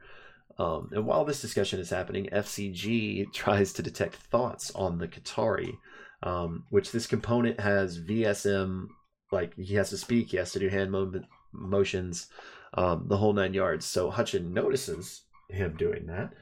Um, 0.58 0.90
and 0.92 1.06
while 1.06 1.26
this 1.26 1.42
discussion 1.42 1.80
is 1.80 1.90
happening, 1.90 2.30
FCG 2.32 3.32
tries 3.34 3.74
to 3.74 3.84
detect 3.84 4.16
thoughts 4.16 4.72
on 4.72 4.98
the 4.98 5.08
Qitari, 5.08 5.78
um, 6.24 6.66
which 6.70 6.92
this 6.92 7.08
component 7.08 7.60
has 7.60 8.00
VSM, 8.00 8.88
like 9.32 9.56
he 9.56 9.76
has 9.76 9.90
to 9.90 9.98
speak, 9.98 10.30
he 10.30 10.38
has 10.38 10.52
to 10.52 10.60
do 10.60 10.70
hand 10.70 10.92
mo- 10.92 11.12
motions, 11.52 12.28
um, 12.74 13.06
the 13.08 13.18
whole 13.18 13.34
nine 13.34 13.54
yards. 13.54 13.86
So 13.86 14.12
Hutchin 14.12 14.52
notices 14.52 15.24
him 15.50 15.76
doing 15.78 16.08
that, 16.08 16.34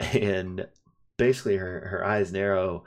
and 0.20 0.66
basically 1.16 1.56
her, 1.56 1.88
her 1.88 2.04
eyes 2.04 2.32
narrow, 2.32 2.84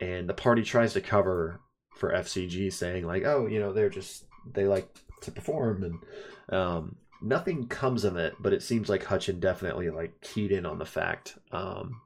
and 0.00 0.28
the 0.28 0.34
party 0.34 0.62
tries 0.62 0.92
to 0.92 1.00
cover 1.00 1.60
for 1.96 2.12
FCG, 2.12 2.72
saying 2.72 3.06
like, 3.06 3.24
"Oh, 3.24 3.46
you 3.46 3.58
know, 3.58 3.72
they're 3.72 3.88
just 3.88 4.24
they 4.52 4.66
like 4.66 4.88
to 5.22 5.30
perform," 5.30 5.82
and 5.82 6.58
um, 6.58 6.96
nothing 7.26 7.68
comes 7.68 8.04
of 8.04 8.16
it. 8.16 8.34
But 8.40 8.52
it 8.52 8.62
seems 8.62 8.88
like 8.88 9.04
Hutchin 9.04 9.40
definitely 9.40 9.90
like 9.90 10.20
keyed 10.20 10.52
in 10.52 10.66
on 10.66 10.78
the 10.78 10.86
fact 10.86 11.38
um, 11.52 12.00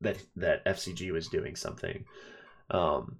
that 0.00 0.22
that 0.36 0.64
FCG 0.64 1.10
was 1.12 1.28
doing 1.28 1.56
something. 1.56 2.04
Um, 2.70 3.18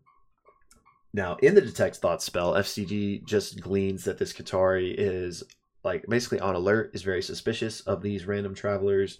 now, 1.12 1.36
in 1.36 1.54
the 1.54 1.60
detect 1.60 1.96
thought 1.96 2.22
spell, 2.22 2.54
FCG 2.54 3.24
just 3.24 3.60
gleans 3.60 4.04
that 4.04 4.18
this 4.18 4.32
Qitari 4.32 4.94
is 4.96 5.42
like 5.82 6.04
basically 6.08 6.40
on 6.40 6.54
alert, 6.54 6.90
is 6.94 7.02
very 7.02 7.22
suspicious 7.22 7.80
of 7.82 8.02
these 8.02 8.26
random 8.26 8.54
travelers, 8.54 9.18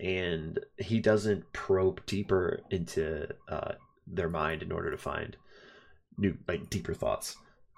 and 0.00 0.58
he 0.78 1.00
doesn't 1.00 1.52
probe 1.52 2.04
deeper 2.06 2.60
into 2.70 3.28
uh, 3.48 3.72
their 4.06 4.28
mind 4.28 4.62
in 4.62 4.72
order 4.72 4.90
to 4.90 4.96
find 4.96 5.36
new 6.16 6.36
like 6.48 6.68
deeper 6.70 6.94
thoughts. 6.94 7.36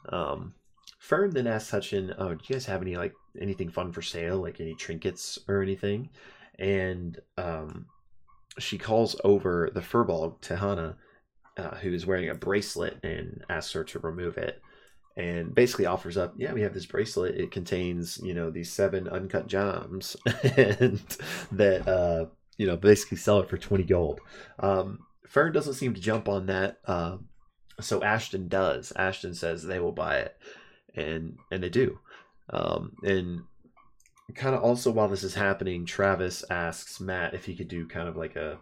Um, 0.08 0.54
Fearne 1.00 1.32
then 1.32 1.46
asks 1.46 1.70
Hutchin, 1.70 2.14
"Oh, 2.18 2.34
do 2.34 2.44
you 2.46 2.54
guys 2.54 2.66
have 2.66 2.82
any 2.82 2.96
like 2.96 3.14
anything 3.40 3.70
fun 3.70 3.92
for 3.92 4.02
sale, 4.02 4.38
like 4.38 4.60
any 4.60 4.74
trinkets 4.74 5.38
or 5.48 5.62
anything?" 5.62 6.10
And 6.58 7.18
um, 7.38 7.86
she 8.58 8.78
calls 8.78 9.16
over 9.24 9.70
the 9.72 9.80
firbolg 9.80 10.40
to 10.42 10.56
Hannah, 10.56 10.96
uh, 11.56 11.76
who 11.76 11.92
is 11.92 12.06
wearing 12.06 12.28
a 12.28 12.34
bracelet, 12.34 12.98
and 13.02 13.44
asks 13.48 13.72
her 13.72 13.84
to 13.84 13.98
remove 13.98 14.36
it 14.36 14.60
and 15.16 15.54
basically 15.54 15.86
offers 15.86 16.16
up, 16.16 16.34
yeah, 16.36 16.52
we 16.52 16.62
have 16.62 16.74
this 16.74 16.86
bracelet. 16.86 17.34
It 17.34 17.50
contains, 17.50 18.18
you 18.22 18.32
know, 18.32 18.50
these 18.50 18.72
seven 18.72 19.08
uncut 19.08 19.46
gems, 19.46 20.16
and 20.56 21.00
that, 21.52 21.86
uh, 21.86 22.26
you 22.56 22.66
know, 22.66 22.76
basically 22.76 23.18
sell 23.18 23.40
it 23.40 23.48
for 23.48 23.58
20 23.58 23.84
gold. 23.84 24.20
Um, 24.58 25.00
Fearne 25.28 25.52
doesn't 25.52 25.74
seem 25.74 25.94
to 25.94 26.00
jump 26.00 26.28
on 26.28 26.46
that. 26.46 26.78
Uh, 26.86 27.18
so 27.80 28.02
Ashton 28.02 28.48
does. 28.48 28.92
Ashton 28.96 29.34
says 29.34 29.62
they 29.62 29.80
will 29.80 29.92
buy 29.92 30.18
it, 30.18 30.36
and 30.94 31.38
and 31.50 31.62
they 31.62 31.68
do. 31.68 31.98
Um, 32.50 32.96
and 33.02 33.42
kind 34.34 34.54
of 34.54 34.62
also 34.62 34.90
while 34.90 35.08
this 35.08 35.24
is 35.24 35.34
happening, 35.34 35.86
Travis 35.86 36.44
asks 36.50 37.00
Matt 37.00 37.34
if 37.34 37.44
he 37.44 37.56
could 37.56 37.68
do 37.68 37.86
kind 37.86 38.08
of 38.08 38.16
like 38.16 38.36
a 38.36 38.58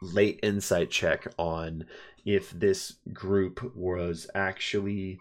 late 0.00 0.40
insight 0.42 0.90
check 0.90 1.26
on 1.38 1.86
if 2.24 2.50
this 2.50 2.96
group 3.12 3.74
was 3.74 4.28
actually 4.34 5.18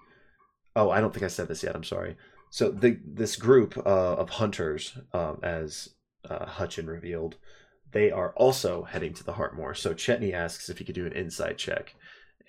oh 0.76 0.90
i 0.90 1.00
don't 1.00 1.14
think 1.14 1.24
i 1.24 1.28
said 1.28 1.48
this 1.48 1.64
yet 1.64 1.76
i'm 1.76 1.84
sorry. 1.84 2.16
So 2.50 2.70
the 2.70 3.00
this 3.04 3.36
group 3.36 3.76
uh, 3.78 4.14
of 4.16 4.30
hunters 4.30 4.96
um, 5.12 5.40
as 5.42 5.90
uh, 6.30 6.46
hutchin 6.46 6.88
revealed 6.88 7.38
they 7.92 8.12
are 8.12 8.32
also 8.36 8.84
heading 8.84 9.14
to 9.16 9.24
the 9.24 9.34
heartmoor 9.34 9.76
so 9.76 9.96
chetney 9.96 10.34
asks 10.34 10.70
if 10.70 10.78
he 10.78 10.86
could 10.86 10.96
do 10.96 11.08
an 11.08 11.14
insight 11.14 11.58
check 11.58 11.96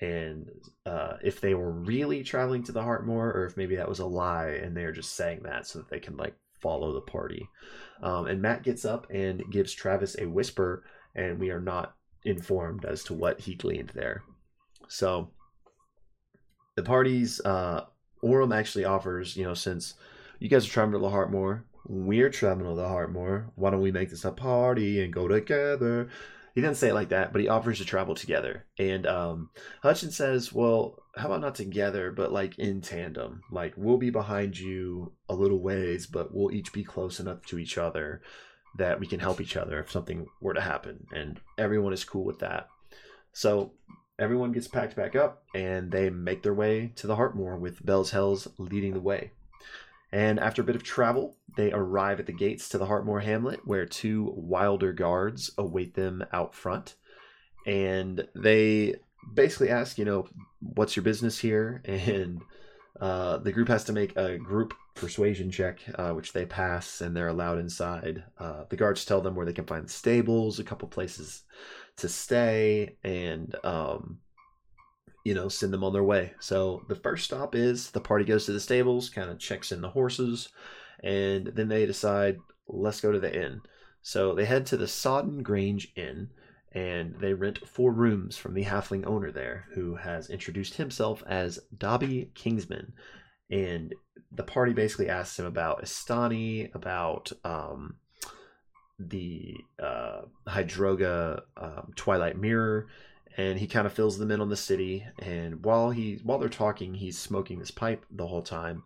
and 0.00 0.50
uh, 0.86 1.16
if 1.22 1.40
they 1.40 1.54
were 1.54 1.70
really 1.70 2.22
traveling 2.22 2.62
to 2.64 2.72
the 2.72 2.82
heartmoor 2.82 3.32
or 3.32 3.46
if 3.46 3.56
maybe 3.56 3.76
that 3.76 3.88
was 3.88 4.00
a 4.00 4.06
lie 4.06 4.48
and 4.48 4.76
they're 4.76 4.92
just 4.92 5.14
saying 5.14 5.40
that 5.44 5.66
so 5.66 5.78
that 5.78 5.88
they 5.88 6.00
can 6.00 6.16
like 6.16 6.34
follow 6.60 6.92
the 6.92 7.00
party 7.00 7.48
um, 8.02 8.26
and 8.26 8.42
matt 8.42 8.62
gets 8.62 8.84
up 8.84 9.06
and 9.10 9.42
gives 9.50 9.72
travis 9.72 10.16
a 10.18 10.26
whisper 10.26 10.84
and 11.14 11.38
we 11.38 11.50
are 11.50 11.60
not 11.60 11.94
informed 12.24 12.84
as 12.84 13.04
to 13.04 13.14
what 13.14 13.40
he 13.40 13.54
gleaned 13.54 13.90
there. 13.90 14.22
So 14.88 15.30
the 16.76 16.82
parties, 16.82 17.40
uh, 17.44 17.86
actually 18.52 18.84
offers, 18.86 19.36
you 19.36 19.44
know, 19.44 19.54
since 19.54 19.94
you 20.38 20.48
guys 20.48 20.66
are 20.66 20.70
traveling 20.70 21.00
to 21.00 21.06
the 21.06 21.14
Heartmoor, 21.14 21.62
we're 21.86 22.30
traveling 22.30 22.70
to 22.70 22.74
the 22.74 22.88
Heartmoor. 22.88 23.50
Why 23.54 23.70
don't 23.70 23.82
we 23.82 23.92
make 23.92 24.10
this 24.10 24.24
a 24.24 24.32
party 24.32 25.02
and 25.02 25.12
go 25.12 25.28
together? 25.28 26.08
He 26.54 26.60
didn't 26.60 26.76
say 26.76 26.90
it 26.90 26.94
like 26.94 27.08
that, 27.08 27.32
but 27.32 27.40
he 27.40 27.48
offers 27.48 27.78
to 27.78 27.84
travel 27.84 28.14
together. 28.14 28.64
And 28.78 29.06
um, 29.06 29.50
Hutchin 29.82 30.12
says, 30.12 30.52
"Well, 30.52 31.02
how 31.16 31.26
about 31.26 31.40
not 31.40 31.54
together, 31.54 32.12
but 32.12 32.32
like 32.32 32.58
in 32.58 32.80
tandem? 32.80 33.42
Like 33.50 33.74
we'll 33.76 33.98
be 33.98 34.10
behind 34.10 34.58
you 34.58 35.12
a 35.28 35.34
little 35.34 35.60
ways, 35.60 36.06
but 36.06 36.34
we'll 36.34 36.52
each 36.52 36.72
be 36.72 36.84
close 36.84 37.20
enough 37.20 37.44
to 37.46 37.58
each 37.58 37.76
other 37.76 38.22
that 38.76 38.98
we 38.98 39.06
can 39.06 39.20
help 39.20 39.40
each 39.40 39.56
other 39.56 39.78
if 39.80 39.90
something 39.90 40.26
were 40.40 40.54
to 40.54 40.60
happen. 40.60 41.06
And 41.12 41.40
everyone 41.58 41.92
is 41.92 42.04
cool 42.04 42.24
with 42.24 42.40
that. 42.40 42.68
So 43.32 43.72
everyone 44.18 44.52
gets 44.52 44.68
packed 44.68 44.96
back 44.96 45.16
up 45.16 45.44
and 45.54 45.90
they 45.90 46.10
make 46.10 46.42
their 46.42 46.54
way 46.54 46.92
to 46.96 47.06
the 47.06 47.16
Heartmoor 47.16 47.58
with 47.58 47.84
Bell's 47.84 48.10
Hells 48.10 48.48
leading 48.58 48.94
the 48.94 49.00
way. 49.00 49.30
And 50.14 50.38
after 50.38 50.62
a 50.62 50.64
bit 50.64 50.76
of 50.76 50.84
travel, 50.84 51.36
they 51.56 51.72
arrive 51.72 52.20
at 52.20 52.26
the 52.26 52.32
gates 52.32 52.68
to 52.68 52.78
the 52.78 52.86
Heartmoor 52.86 53.18
Hamlet 53.24 53.66
where 53.66 53.84
two 53.84 54.32
wilder 54.36 54.92
guards 54.92 55.50
await 55.58 55.94
them 55.94 56.24
out 56.32 56.54
front. 56.54 56.94
And 57.66 58.24
they 58.32 58.94
basically 59.34 59.70
ask, 59.70 59.98
you 59.98 60.04
know, 60.04 60.28
what's 60.60 60.94
your 60.94 61.02
business 61.02 61.38
here? 61.40 61.82
And 61.88 62.42
uh, 63.00 63.38
the 63.38 63.50
group 63.50 63.66
has 63.66 63.82
to 63.84 63.92
make 63.92 64.16
a 64.16 64.38
group 64.38 64.72
persuasion 64.94 65.50
check, 65.50 65.80
uh, 65.96 66.12
which 66.12 66.32
they 66.32 66.46
pass, 66.46 67.00
and 67.00 67.16
they're 67.16 67.26
allowed 67.26 67.58
inside. 67.58 68.22
Uh, 68.38 68.66
the 68.68 68.76
guards 68.76 69.04
tell 69.04 69.20
them 69.20 69.34
where 69.34 69.44
they 69.44 69.52
can 69.52 69.66
find 69.66 69.90
stables, 69.90 70.60
a 70.60 70.64
couple 70.64 70.86
places 70.86 71.42
to 71.96 72.08
stay, 72.08 72.94
and 73.02 73.56
um, 73.64 74.20
you 75.24 75.34
know, 75.34 75.48
send 75.48 75.72
them 75.72 75.82
on 75.82 75.92
their 75.92 76.04
way. 76.04 76.32
So 76.38 76.84
the 76.88 76.94
first 76.94 77.24
stop 77.24 77.54
is 77.54 77.90
the 77.90 78.00
party 78.00 78.24
goes 78.24 78.46
to 78.46 78.52
the 78.52 78.60
stables, 78.60 79.08
kind 79.08 79.30
of 79.30 79.38
checks 79.38 79.72
in 79.72 79.80
the 79.80 79.90
horses, 79.90 80.50
and 81.02 81.46
then 81.46 81.68
they 81.68 81.86
decide, 81.86 82.38
let's 82.68 83.00
go 83.00 83.10
to 83.10 83.18
the 83.20 83.34
inn. 83.34 83.62
So 84.02 84.34
they 84.34 84.44
head 84.44 84.66
to 84.66 84.76
the 84.76 84.86
Sodden 84.86 85.42
Grange 85.42 85.90
Inn 85.96 86.28
and 86.72 87.14
they 87.20 87.32
rent 87.32 87.66
four 87.66 87.92
rooms 87.92 88.36
from 88.36 88.52
the 88.52 88.64
halfling 88.64 89.06
owner 89.06 89.30
there, 89.30 89.66
who 89.74 89.94
has 89.94 90.28
introduced 90.28 90.74
himself 90.74 91.22
as 91.26 91.60
Dobby 91.76 92.30
Kingsman. 92.34 92.92
And 93.50 93.94
the 94.32 94.42
party 94.42 94.72
basically 94.72 95.08
asks 95.08 95.38
him 95.38 95.46
about 95.46 95.82
Istani, 95.82 96.74
about 96.74 97.32
um, 97.44 97.96
the 98.98 99.54
uh, 99.80 100.22
Hydroga 100.48 101.42
um, 101.56 101.92
Twilight 101.94 102.36
Mirror, 102.36 102.88
and 103.36 103.58
he 103.58 103.66
kind 103.66 103.86
of 103.86 103.92
fills 103.92 104.18
them 104.18 104.30
in 104.30 104.40
on 104.40 104.48
the 104.48 104.56
city. 104.56 105.06
And 105.18 105.64
while 105.64 105.90
he 105.90 106.20
while 106.22 106.38
they're 106.38 106.48
talking, 106.48 106.94
he's 106.94 107.18
smoking 107.18 107.58
this 107.58 107.70
pipe 107.70 108.04
the 108.10 108.26
whole 108.26 108.42
time. 108.42 108.84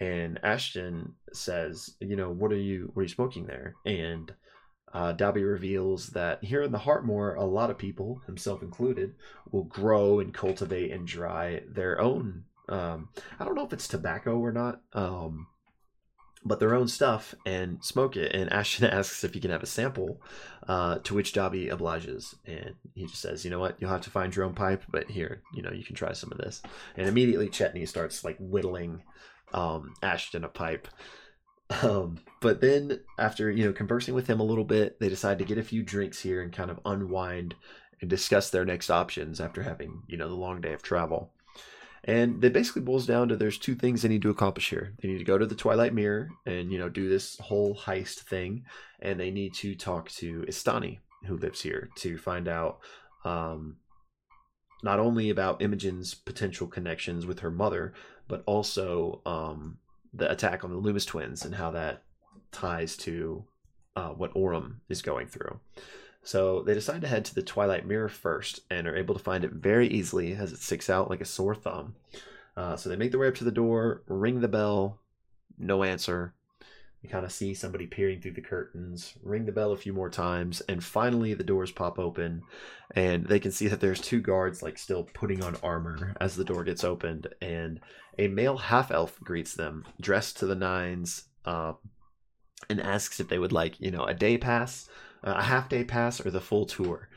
And 0.00 0.40
Ashton 0.42 1.14
says, 1.32 1.94
"You 2.00 2.16
know, 2.16 2.30
what 2.30 2.52
are 2.52 2.56
you 2.56 2.90
what 2.94 3.00
are 3.00 3.04
you 3.04 3.08
smoking 3.08 3.46
there?" 3.46 3.74
And 3.84 4.32
uh, 4.92 5.12
Dobby 5.12 5.42
reveals 5.42 6.08
that 6.08 6.44
here 6.44 6.62
in 6.62 6.72
the 6.72 6.78
Heartmoor, 6.78 7.34
a 7.34 7.44
lot 7.44 7.70
of 7.70 7.78
people, 7.78 8.20
himself 8.26 8.62
included, 8.62 9.14
will 9.50 9.64
grow 9.64 10.20
and 10.20 10.34
cultivate 10.34 10.90
and 10.90 11.06
dry 11.06 11.62
their 11.66 12.00
own. 12.00 12.44
Um, 12.68 13.08
I 13.40 13.44
don't 13.44 13.54
know 13.54 13.64
if 13.64 13.72
it's 13.72 13.88
tobacco 13.88 14.38
or 14.38 14.52
not, 14.52 14.80
um, 14.92 15.46
but 16.44 16.60
their 16.60 16.74
own 16.74 16.88
stuff 16.88 17.34
and 17.46 17.82
smoke 17.84 18.16
it. 18.16 18.34
And 18.34 18.52
Ashton 18.52 18.84
asks 18.90 19.24
if 19.24 19.34
he 19.34 19.40
can 19.40 19.50
have 19.50 19.62
a 19.62 19.66
sample, 19.66 20.20
uh, 20.68 20.98
to 21.04 21.14
which 21.14 21.32
Dobby 21.32 21.68
obliges. 21.68 22.34
And 22.46 22.74
he 22.94 23.06
just 23.06 23.20
says, 23.20 23.44
you 23.44 23.50
know 23.50 23.60
what, 23.60 23.76
you'll 23.78 23.90
have 23.90 24.02
to 24.02 24.10
find 24.10 24.34
your 24.34 24.44
own 24.44 24.54
pipe, 24.54 24.84
but 24.90 25.10
here, 25.10 25.42
you 25.54 25.62
know, 25.62 25.72
you 25.72 25.84
can 25.84 25.96
try 25.96 26.12
some 26.12 26.32
of 26.32 26.38
this. 26.38 26.62
And 26.96 27.08
immediately 27.08 27.48
Chetney 27.48 27.86
starts 27.86 28.24
like 28.24 28.36
whittling 28.38 29.02
um, 29.52 29.94
Ashton 30.02 30.44
a 30.44 30.48
pipe. 30.48 30.88
Um, 31.82 32.18
but 32.42 32.60
then 32.60 33.00
after, 33.18 33.50
you 33.50 33.64
know, 33.64 33.72
conversing 33.72 34.12
with 34.12 34.26
him 34.26 34.40
a 34.40 34.44
little 34.44 34.64
bit, 34.64 35.00
they 35.00 35.08
decide 35.08 35.38
to 35.38 35.46
get 35.46 35.56
a 35.56 35.62
few 35.62 35.82
drinks 35.82 36.20
here 36.20 36.42
and 36.42 36.52
kind 36.52 36.70
of 36.70 36.78
unwind 36.84 37.54
and 38.02 38.10
discuss 38.10 38.50
their 38.50 38.66
next 38.66 38.90
options 38.90 39.40
after 39.40 39.62
having, 39.62 40.02
you 40.06 40.18
know, 40.18 40.28
the 40.28 40.34
long 40.34 40.60
day 40.60 40.74
of 40.74 40.82
travel. 40.82 41.32
And 42.04 42.42
it 42.44 42.52
basically 42.52 42.82
boils 42.82 43.06
down 43.06 43.28
to 43.28 43.36
there's 43.36 43.58
two 43.58 43.76
things 43.76 44.02
they 44.02 44.08
need 44.08 44.22
to 44.22 44.30
accomplish 44.30 44.70
here. 44.70 44.92
They 45.00 45.08
need 45.08 45.18
to 45.18 45.24
go 45.24 45.38
to 45.38 45.46
the 45.46 45.54
Twilight 45.54 45.94
Mirror 45.94 46.30
and, 46.46 46.72
you 46.72 46.78
know, 46.78 46.88
do 46.88 47.08
this 47.08 47.38
whole 47.38 47.76
heist 47.76 48.20
thing. 48.20 48.64
And 49.00 49.20
they 49.20 49.30
need 49.30 49.54
to 49.54 49.74
talk 49.74 50.10
to 50.12 50.44
Istani, 50.48 50.98
who 51.26 51.36
lives 51.36 51.60
here, 51.60 51.90
to 51.96 52.18
find 52.18 52.48
out 52.48 52.80
um, 53.24 53.76
not 54.82 54.98
only 54.98 55.30
about 55.30 55.62
Imogen's 55.62 56.14
potential 56.14 56.66
connections 56.66 57.24
with 57.24 57.40
her 57.40 57.50
mother, 57.50 57.94
but 58.26 58.42
also 58.46 59.20
um, 59.24 59.78
the 60.12 60.30
attack 60.30 60.64
on 60.64 60.70
the 60.70 60.78
Loomis 60.78 61.04
twins 61.04 61.44
and 61.44 61.54
how 61.54 61.70
that 61.70 62.02
ties 62.50 62.96
to 62.96 63.44
uh, 63.94 64.08
what 64.08 64.34
Orym 64.34 64.76
is 64.88 65.02
going 65.02 65.28
through. 65.28 65.60
So 66.24 66.62
they 66.62 66.74
decide 66.74 67.00
to 67.00 67.08
head 67.08 67.24
to 67.26 67.34
the 67.34 67.42
Twilight 67.42 67.86
Mirror 67.86 68.10
first 68.10 68.60
and 68.70 68.86
are 68.86 68.96
able 68.96 69.14
to 69.14 69.22
find 69.22 69.44
it 69.44 69.52
very 69.52 69.88
easily 69.88 70.34
as 70.34 70.52
it 70.52 70.60
sticks 70.60 70.88
out 70.88 71.10
like 71.10 71.20
a 71.20 71.26
sore 71.26 71.54
thumb. 71.54 71.96
Uh, 72.56 72.76
so 72.76 72.88
they 72.88 72.96
make 72.96 73.10
their 73.10 73.20
way 73.20 73.28
up 73.28 73.34
to 73.36 73.44
the 73.44 73.50
door, 73.50 74.02
ring 74.06 74.40
the 74.40 74.48
bell, 74.48 75.00
no 75.58 75.82
answer. 75.82 76.34
You 77.00 77.08
kind 77.08 77.24
of 77.24 77.32
see 77.32 77.52
somebody 77.54 77.86
peering 77.86 78.20
through 78.20 78.34
the 78.34 78.40
curtains, 78.40 79.14
ring 79.24 79.46
the 79.46 79.52
bell 79.52 79.72
a 79.72 79.76
few 79.76 79.92
more 79.92 80.10
times, 80.10 80.60
and 80.68 80.84
finally 80.84 81.34
the 81.34 81.42
doors 81.42 81.72
pop 81.72 81.98
open, 81.98 82.42
and 82.94 83.26
they 83.26 83.40
can 83.40 83.50
see 83.50 83.66
that 83.66 83.80
there's 83.80 84.00
two 84.00 84.20
guards 84.20 84.62
like 84.62 84.78
still 84.78 85.08
putting 85.12 85.42
on 85.42 85.56
armor 85.64 86.14
as 86.20 86.36
the 86.36 86.44
door 86.44 86.62
gets 86.62 86.84
opened, 86.84 87.26
and 87.40 87.80
a 88.18 88.28
male 88.28 88.56
half 88.56 88.92
elf 88.92 89.18
greets 89.18 89.54
them, 89.54 89.84
dressed 90.00 90.36
to 90.38 90.46
the 90.46 90.54
nines, 90.54 91.24
uh, 91.44 91.72
and 92.68 92.80
asks 92.80 93.18
if 93.18 93.28
they 93.28 93.38
would 93.38 93.52
like, 93.52 93.80
you 93.80 93.90
know, 93.90 94.04
a 94.04 94.14
day 94.14 94.38
pass 94.38 94.88
a 95.22 95.42
half 95.42 95.68
day 95.68 95.84
pass 95.84 96.24
or 96.24 96.30
the 96.30 96.40
full 96.40 96.66
tour. 96.66 97.08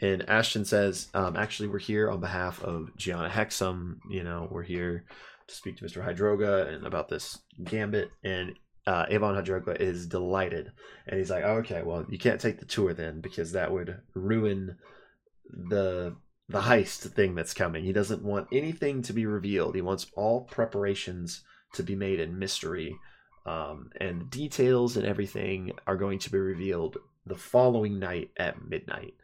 And 0.00 0.28
Ashton 0.28 0.64
says, 0.64 1.08
um, 1.14 1.36
actually, 1.36 1.68
we're 1.68 1.78
here 1.78 2.10
on 2.10 2.20
behalf 2.20 2.62
of 2.62 2.96
Gianna 2.96 3.28
Hexam. 3.28 3.98
You 4.10 4.24
know, 4.24 4.48
we're 4.50 4.62
here 4.62 5.04
to 5.46 5.54
speak 5.54 5.76
to 5.78 5.84
Mr. 5.84 6.04
Hydroga 6.04 6.74
and 6.74 6.86
about 6.86 7.08
this 7.08 7.38
gambit. 7.62 8.10
And 8.24 8.54
uh, 8.86 9.06
Avon 9.08 9.34
Hydroga 9.34 9.80
is 9.80 10.06
delighted. 10.06 10.72
And 11.06 11.18
he's 11.18 11.30
like, 11.30 11.44
oh, 11.44 11.58
okay, 11.58 11.82
well, 11.82 12.04
you 12.08 12.18
can't 12.18 12.40
take 12.40 12.58
the 12.58 12.66
tour 12.66 12.92
then 12.92 13.20
because 13.20 13.52
that 13.52 13.72
would 13.72 14.00
ruin 14.14 14.76
the 15.48 16.16
the 16.48 16.60
heist 16.60 17.10
thing 17.14 17.34
that's 17.34 17.54
coming. 17.54 17.84
He 17.84 17.92
doesn't 17.94 18.22
want 18.22 18.48
anything 18.52 19.00
to 19.02 19.14
be 19.14 19.24
revealed. 19.24 19.74
He 19.74 19.80
wants 19.80 20.06
all 20.14 20.42
preparations 20.42 21.42
to 21.72 21.82
be 21.82 21.94
made 21.94 22.20
in 22.20 22.38
mystery. 22.38 22.98
Um, 23.46 23.90
and 23.98 24.30
details 24.30 24.96
and 24.96 25.06
everything 25.06 25.72
are 25.86 25.96
going 25.96 26.18
to 26.18 26.30
be 26.30 26.38
revealed 26.38 26.98
the 27.26 27.36
following 27.36 27.98
night 27.98 28.30
at 28.36 28.66
midnight. 28.66 29.14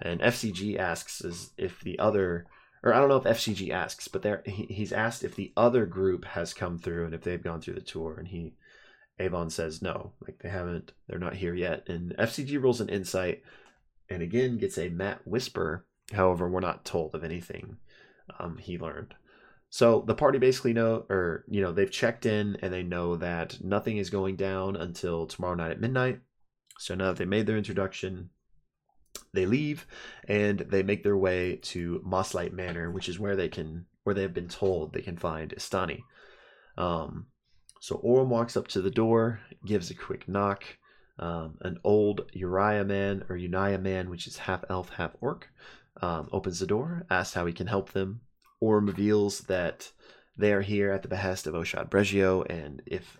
And 0.00 0.20
FCG 0.20 0.78
asks 0.78 1.20
is 1.20 1.50
if 1.58 1.80
the 1.80 1.98
other, 1.98 2.46
or 2.82 2.94
I 2.94 2.98
don't 2.98 3.08
know 3.08 3.16
if 3.16 3.24
FCG 3.24 3.70
asks, 3.70 4.08
but 4.08 4.22
there 4.22 4.42
he, 4.46 4.64
he's 4.64 4.92
asked 4.92 5.24
if 5.24 5.36
the 5.36 5.52
other 5.56 5.86
group 5.86 6.24
has 6.24 6.54
come 6.54 6.78
through 6.78 7.04
and 7.04 7.14
if 7.14 7.22
they've 7.22 7.42
gone 7.42 7.60
through 7.60 7.74
the 7.74 7.80
tour, 7.80 8.16
and 8.18 8.28
he 8.28 8.54
Avon 9.18 9.50
says 9.50 9.82
no, 9.82 10.12
like 10.26 10.38
they 10.38 10.48
haven't, 10.48 10.92
they're 11.06 11.18
not 11.18 11.36
here 11.36 11.54
yet. 11.54 11.88
And 11.88 12.16
FCG 12.16 12.60
rolls 12.62 12.80
an 12.80 12.88
insight, 12.88 13.42
and 14.08 14.22
again 14.22 14.56
gets 14.56 14.78
a 14.78 14.88
Matt 14.88 15.26
whisper. 15.26 15.84
However, 16.12 16.48
we're 16.48 16.60
not 16.60 16.84
told 16.84 17.14
of 17.14 17.22
anything 17.22 17.76
um, 18.38 18.56
he 18.56 18.78
learned. 18.78 19.14
So 19.68 20.02
the 20.04 20.14
party 20.14 20.38
basically 20.38 20.72
know, 20.72 21.04
or 21.08 21.44
you 21.48 21.60
know, 21.60 21.70
they've 21.70 21.90
checked 21.90 22.26
in 22.26 22.56
and 22.60 22.72
they 22.72 22.82
know 22.82 23.16
that 23.16 23.62
nothing 23.62 23.98
is 23.98 24.10
going 24.10 24.36
down 24.36 24.74
until 24.74 25.26
tomorrow 25.26 25.54
night 25.54 25.70
at 25.70 25.80
midnight. 25.80 26.20
So 26.80 26.94
now 26.94 27.08
that 27.08 27.18
they 27.18 27.26
made 27.26 27.46
their 27.46 27.58
introduction, 27.58 28.30
they 29.34 29.44
leave 29.44 29.86
and 30.26 30.60
they 30.60 30.82
make 30.82 31.02
their 31.04 31.16
way 31.16 31.56
to 31.56 32.00
Mosslight 32.02 32.54
Manor, 32.54 32.90
which 32.90 33.06
is 33.06 33.18
where 33.18 33.36
they 33.36 33.48
can, 33.48 33.84
where 34.04 34.14
they 34.14 34.22
have 34.22 34.32
been 34.32 34.48
told 34.48 34.94
they 34.94 35.02
can 35.02 35.18
find 35.18 35.54
Istani. 35.54 36.00
Um, 36.78 37.26
so 37.82 37.98
Orym 37.98 38.28
walks 38.28 38.56
up 38.56 38.66
to 38.68 38.80
the 38.80 38.90
door, 38.90 39.40
gives 39.66 39.90
a 39.90 39.94
quick 39.94 40.26
knock. 40.26 40.64
Um, 41.18 41.58
an 41.60 41.78
old 41.84 42.22
Uriah 42.32 42.84
man 42.84 43.24
or 43.28 43.36
Uniah 43.36 43.80
man, 43.80 44.08
which 44.08 44.26
is 44.26 44.38
half 44.38 44.64
elf, 44.70 44.88
half 44.88 45.10
orc, 45.20 45.50
um, 46.00 46.30
opens 46.32 46.60
the 46.60 46.66
door, 46.66 47.04
asks 47.10 47.34
how 47.34 47.44
he 47.44 47.52
can 47.52 47.66
help 47.66 47.92
them. 47.92 48.22
Orym 48.62 48.86
reveals 48.86 49.40
that 49.40 49.92
they 50.38 50.54
are 50.54 50.62
here 50.62 50.90
at 50.90 51.02
the 51.02 51.08
behest 51.08 51.46
of 51.46 51.52
Oshad 51.52 51.90
Bregio, 51.90 52.46
and 52.48 52.80
if 52.86 53.18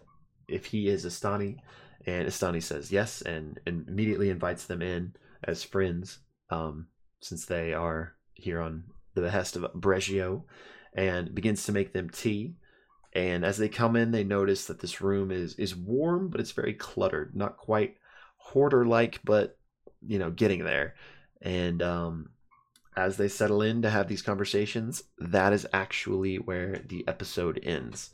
if 0.49 0.65
he 0.65 0.89
is 0.89 1.05
Istani, 1.05 1.59
and 2.07 2.27
Istani 2.27 2.63
says 2.63 2.91
yes 2.91 3.23
and, 3.23 3.61
and 3.67 3.89
immediately 3.89 4.31
invites 4.31 4.65
them 4.65 4.83
in 4.83 5.15
as 5.45 5.63
friends, 5.63 6.19
um, 6.51 6.87
since 7.21 7.47
they 7.47 7.73
are 7.73 8.15
here 8.35 8.61
on 8.61 8.85
the 9.15 9.23
behest 9.23 9.57
of 9.57 9.73
Bregio, 9.75 10.45
and 10.95 11.35
begins 11.35 11.65
to 11.65 11.73
make 11.73 11.93
them 11.93 12.11
tea. 12.11 12.55
And 13.13 13.45
as 13.45 13.59
they 13.59 13.69
come 13.69 13.97
in, 13.97 14.13
they 14.13 14.25
notice 14.25 14.67
that 14.67 14.81
this 14.81 15.01
room 15.01 15.31
is 15.31 15.55
is 15.55 15.75
warm, 15.75 16.29
but 16.29 16.41
it's 16.41 16.53
very 16.53 16.75
cluttered. 16.75 17.35
Not 17.35 17.57
quite 17.57 17.97
hoarder 18.37 18.85
like, 18.85 19.21
but 19.25 19.59
you 20.07 20.19
know, 20.19 20.31
getting 20.31 20.65
there. 20.65 20.95
And 21.43 21.83
um, 21.83 22.31
as 22.97 23.17
they 23.17 23.29
settle 23.29 23.63
in 23.63 23.83
to 23.83 23.91
have 23.91 24.09
these 24.09 24.23
conversations, 24.23 25.03
that 25.19 25.53
is 25.53 25.67
actually 25.73 26.37
where 26.39 26.83
the 26.87 27.07
episode 27.09 27.61
ends. 27.63 28.11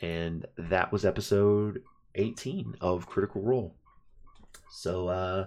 And 0.00 0.46
that 0.56 0.92
was 0.92 1.04
episode 1.04 1.82
18 2.14 2.76
of 2.80 3.06
Critical 3.06 3.42
Role. 3.42 3.74
So, 4.70 5.08
uh, 5.08 5.46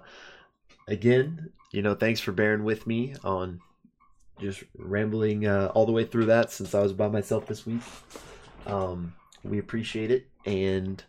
again, 0.87 1.51
you 1.71 1.81
know, 1.81 1.95
thanks 1.95 2.19
for 2.19 2.31
bearing 2.31 2.63
with 2.63 2.85
me 2.85 3.15
on 3.23 3.59
just 4.39 4.63
rambling 4.77 5.47
uh, 5.47 5.71
all 5.73 5.85
the 5.85 5.91
way 5.91 6.05
through 6.05 6.25
that 6.25 6.51
since 6.51 6.75
I 6.75 6.81
was 6.81 6.93
by 6.93 7.07
myself 7.07 7.45
this 7.47 7.65
week. 7.65 7.81
Um, 8.65 9.13
we 9.43 9.59
appreciate 9.59 10.11
it. 10.11 10.27
And 10.45 11.03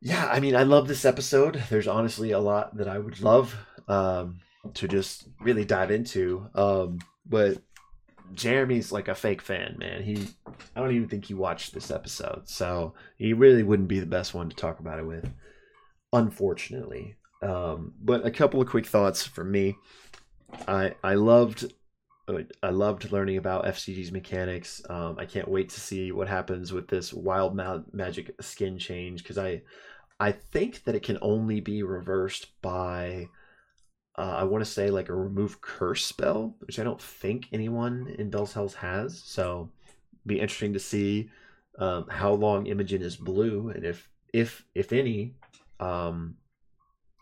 yeah, 0.00 0.28
I 0.30 0.40
mean, 0.40 0.56
I 0.56 0.62
love 0.62 0.88
this 0.88 1.04
episode. 1.04 1.62
There's 1.70 1.88
honestly 1.88 2.32
a 2.32 2.38
lot 2.38 2.76
that 2.76 2.88
I 2.88 2.98
would 2.98 3.20
love 3.20 3.56
um, 3.88 4.40
to 4.74 4.88
just 4.88 5.28
really 5.40 5.64
dive 5.64 5.90
into. 5.90 6.48
Um, 6.54 6.98
but 7.26 7.58
Jeremy's 8.32 8.92
like 8.92 9.08
a 9.08 9.14
fake 9.14 9.42
fan, 9.42 9.76
man. 9.78 10.02
He 10.02 10.28
I 10.74 10.80
don't 10.80 10.94
even 10.94 11.08
think 11.08 11.26
he 11.26 11.34
watched 11.34 11.74
this 11.74 11.90
episode. 11.90 12.48
So 12.48 12.94
he 13.16 13.32
really 13.32 13.62
wouldn't 13.62 13.88
be 13.88 14.00
the 14.00 14.06
best 14.06 14.34
one 14.34 14.48
to 14.48 14.56
talk 14.56 14.80
about 14.80 14.98
it 14.98 15.06
with. 15.06 15.28
Unfortunately. 16.12 17.16
Um, 17.42 17.92
but 18.00 18.24
a 18.24 18.30
couple 18.30 18.60
of 18.60 18.68
quick 18.68 18.86
thoughts 18.86 19.26
from 19.26 19.50
me. 19.50 19.76
I 20.66 20.94
I 21.02 21.14
loved 21.14 21.72
I 22.62 22.70
loved 22.70 23.12
learning 23.12 23.36
about 23.36 23.66
FCG's 23.66 24.12
mechanics. 24.12 24.82
Um, 24.88 25.16
I 25.18 25.26
can't 25.26 25.48
wait 25.48 25.68
to 25.70 25.80
see 25.80 26.10
what 26.10 26.28
happens 26.28 26.72
with 26.72 26.88
this 26.88 27.12
wild 27.12 27.54
ma- 27.54 27.82
magic 27.92 28.34
skin 28.40 28.78
change 28.78 29.22
because 29.22 29.36
I 29.36 29.62
I 30.18 30.32
think 30.32 30.84
that 30.84 30.94
it 30.94 31.02
can 31.02 31.18
only 31.20 31.60
be 31.60 31.82
reversed 31.82 32.46
by 32.62 33.28
uh, 34.16 34.36
I 34.38 34.44
want 34.44 34.64
to 34.64 34.70
say 34.70 34.90
like 34.90 35.08
a 35.08 35.14
remove 35.14 35.60
curse 35.60 36.04
spell, 36.04 36.54
which 36.60 36.78
I 36.78 36.84
don't 36.84 37.00
think 37.00 37.48
anyone 37.52 38.14
in 38.18 38.30
Bell's 38.30 38.52
Hells 38.52 38.74
has. 38.74 39.20
So, 39.24 39.70
be 40.26 40.40
interesting 40.40 40.72
to 40.74 40.78
see 40.78 41.30
um, 41.78 42.06
how 42.08 42.32
long 42.32 42.66
Imogen 42.66 43.02
is 43.02 43.16
blue, 43.16 43.70
and 43.70 43.84
if 43.84 44.08
if 44.32 44.64
if 44.74 44.92
any, 44.92 45.34
um, 45.80 46.36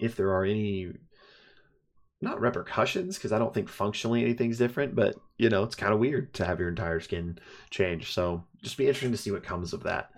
if 0.01 0.17
there 0.17 0.33
are 0.33 0.45
any 0.45 0.93
not 2.21 2.41
repercussions 2.41 3.17
because 3.17 3.33
I 3.33 3.39
don't 3.39 3.53
think 3.53 3.69
functionally 3.69 4.23
anything's 4.23 4.59
different, 4.59 4.95
but 4.95 5.17
you 5.39 5.49
know 5.49 5.63
it's 5.65 5.75
kind 5.75 5.95
of 5.95 5.99
weird 5.99 6.35
to 6.35 6.45
have 6.45 6.61
your 6.61 6.69
entire 6.69 7.01
skin 7.01 7.39
change. 7.71 8.13
So 8.13 8.45
just 8.63 8.77
be 8.77 8.87
interesting 8.87 9.13
to 9.13 9.19
see 9.19 9.31
what 9.31 9.43
comes 9.43 9.73
of 9.73 9.83
that. 9.85 10.11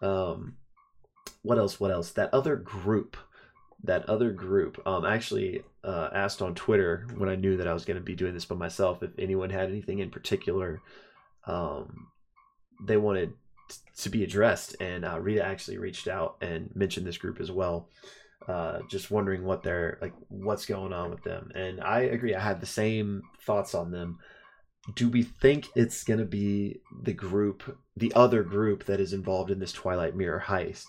Um, 0.00 0.56
what 1.42 1.58
else? 1.58 1.78
What 1.78 1.90
else? 1.90 2.12
That 2.12 2.32
other 2.32 2.56
group 2.56 3.16
that 3.86 4.08
other 4.08 4.30
group 4.30 4.80
um, 4.86 5.04
actually 5.04 5.62
uh, 5.82 6.10
asked 6.12 6.42
on 6.42 6.54
Twitter 6.54 7.06
when 7.16 7.28
I 7.28 7.36
knew 7.36 7.56
that 7.56 7.68
I 7.68 7.72
was 7.72 7.84
going 7.84 7.98
to 7.98 8.02
be 8.02 8.14
doing 8.14 8.34
this 8.34 8.44
by 8.44 8.56
myself 8.56 9.02
if 9.02 9.10
anyone 9.18 9.50
had 9.50 9.68
anything 9.70 9.98
in 9.98 10.10
particular 10.10 10.82
um, 11.46 12.08
they 12.84 12.96
wanted 12.96 13.32
t- 13.68 13.76
to 13.98 14.08
be 14.10 14.24
addressed. 14.24 14.76
And 14.80 15.04
uh, 15.04 15.18
Rita 15.20 15.44
actually 15.44 15.78
reached 15.78 16.08
out 16.08 16.36
and 16.40 16.70
mentioned 16.74 17.06
this 17.06 17.18
group 17.18 17.40
as 17.40 17.50
well. 17.50 17.88
Uh, 18.46 18.80
just 18.88 19.10
wondering 19.10 19.44
what 19.44 19.62
they're 19.62 19.98
like, 20.00 20.12
what's 20.28 20.66
going 20.66 20.92
on 20.92 21.10
with 21.10 21.22
them. 21.24 21.50
And 21.54 21.80
I 21.80 22.00
agree. 22.00 22.34
I 22.34 22.40
had 22.40 22.60
the 22.60 22.66
same 22.66 23.22
thoughts 23.44 23.74
on 23.74 23.90
them. 23.90 24.18
Do 24.94 25.08
we 25.08 25.24
think 25.24 25.66
it's 25.74 26.04
going 26.04 26.20
to 26.20 26.26
be 26.26 26.80
the 27.02 27.12
group, 27.12 27.78
the 27.96 28.12
other 28.14 28.44
group 28.44 28.84
that 28.84 29.00
is 29.00 29.12
involved 29.12 29.50
in 29.50 29.58
this 29.58 29.72
Twilight 29.72 30.14
Mirror 30.14 30.44
heist? 30.46 30.86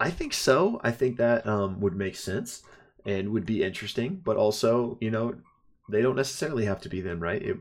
I 0.00 0.10
think 0.10 0.32
so. 0.32 0.80
I 0.82 0.90
think 0.90 1.16
that 1.16 1.46
um, 1.46 1.80
would 1.80 1.96
make 1.96 2.16
sense 2.16 2.62
and 3.04 3.30
would 3.30 3.46
be 3.46 3.62
interesting. 3.62 4.20
But 4.24 4.36
also, 4.36 4.98
you 5.00 5.10
know, 5.10 5.36
they 5.88 6.02
don't 6.02 6.16
necessarily 6.16 6.64
have 6.64 6.80
to 6.82 6.88
be 6.88 7.00
them, 7.00 7.20
right? 7.20 7.42
It, 7.42 7.58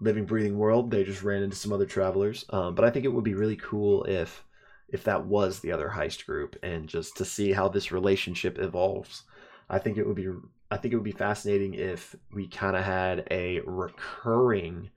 living, 0.00 0.24
breathing 0.24 0.58
world. 0.58 0.90
They 0.90 1.04
just 1.04 1.22
ran 1.22 1.42
into 1.42 1.56
some 1.56 1.72
other 1.72 1.86
travelers. 1.86 2.44
Um, 2.50 2.74
but 2.74 2.84
I 2.84 2.90
think 2.90 3.04
it 3.04 3.12
would 3.12 3.24
be 3.24 3.34
really 3.34 3.56
cool 3.56 4.04
if 4.04 4.44
if 4.90 5.04
that 5.04 5.26
was 5.26 5.60
the 5.60 5.70
other 5.70 5.92
heist 5.94 6.24
group 6.24 6.56
and 6.62 6.88
just 6.88 7.14
to 7.18 7.24
see 7.24 7.52
how 7.52 7.68
this 7.68 7.92
relationship 7.92 8.58
evolves. 8.58 9.24
I 9.68 9.78
think 9.78 9.98
it 9.98 10.06
would 10.06 10.16
be 10.16 10.28
I 10.70 10.76
think 10.76 10.92
it 10.92 10.96
would 10.96 11.04
be 11.04 11.12
fascinating 11.12 11.74
if 11.74 12.14
we 12.32 12.46
kind 12.46 12.76
of 12.76 12.84
had 12.84 13.26
a 13.30 13.60
recurring 13.66 14.90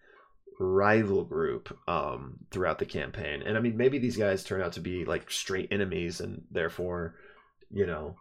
rival 0.62 1.24
group 1.24 1.78
um, 1.88 2.38
throughout 2.52 2.80
the 2.80 2.86
campaign. 2.86 3.42
And 3.46 3.58
I 3.58 3.62
mean, 3.62 3.78
maybe 3.78 3.98
these 3.98 4.18
guys 4.18 4.44
turn 4.44 4.62
out 4.62 4.74
to 4.74 4.82
be 4.82 5.06
like 5.06 5.32
straight 5.32 5.70
enemies 5.72 6.22
and 6.22 6.44
therefore, 6.52 7.16
you 7.70 7.86
know, 7.86 8.16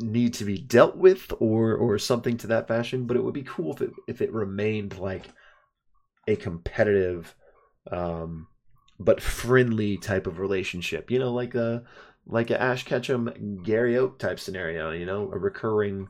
need 0.00 0.34
to 0.34 0.44
be 0.44 0.58
dealt 0.58 0.96
with 0.96 1.32
or 1.40 1.74
or 1.74 1.98
something 1.98 2.36
to 2.38 2.46
that 2.48 2.68
fashion. 2.68 3.06
But 3.06 3.16
it 3.16 3.24
would 3.24 3.34
be 3.34 3.42
cool 3.42 3.72
if 3.72 3.80
it 3.80 3.90
if 4.06 4.20
it 4.20 4.32
remained 4.32 4.98
like 4.98 5.26
a 6.28 6.36
competitive 6.36 7.34
um, 7.90 8.48
but 8.98 9.20
friendly 9.20 9.96
type 9.96 10.26
of 10.26 10.38
relationship. 10.38 11.10
You 11.10 11.18
know, 11.18 11.32
like 11.32 11.54
a 11.54 11.84
like 12.26 12.50
a 12.50 12.60
Ash 12.60 12.84
Ketchum 12.84 13.62
Gary 13.64 13.96
Oak 13.96 14.18
type 14.18 14.38
scenario. 14.38 14.90
You 14.90 15.06
know, 15.06 15.30
a 15.32 15.38
recurring 15.38 16.08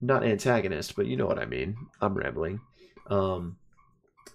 not 0.00 0.24
antagonist, 0.24 0.96
but 0.96 1.06
you 1.06 1.16
know 1.16 1.26
what 1.26 1.38
I 1.38 1.46
mean. 1.46 1.76
I'm 2.00 2.14
rambling. 2.14 2.60
Um, 3.10 3.56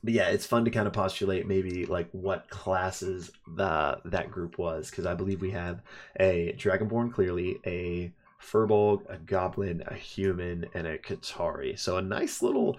but 0.03 0.13
yeah, 0.13 0.27
it's 0.27 0.45
fun 0.45 0.65
to 0.65 0.71
kind 0.71 0.88
of 0.88 0.93
postulate 0.93 1.47
maybe 1.47 1.85
like 1.85 2.09
what 2.11 2.49
classes 2.49 3.31
the 3.55 3.99
that 4.05 4.29
group 4.29 4.57
was 4.57 4.89
because 4.89 5.05
I 5.05 5.15
believe 5.15 5.41
we 5.41 5.51
have 5.51 5.81
a 6.19 6.53
Dragonborn 6.57 7.11
clearly, 7.11 7.59
a 7.65 8.13
Firbolg, 8.39 9.01
a 9.09 9.17
Goblin, 9.17 9.83
a 9.88 9.95
Human, 9.95 10.67
and 10.75 10.85
a 10.85 10.99
Qitari. 10.99 11.79
So 11.79 11.97
a 11.97 12.01
nice 12.01 12.43
little 12.43 12.77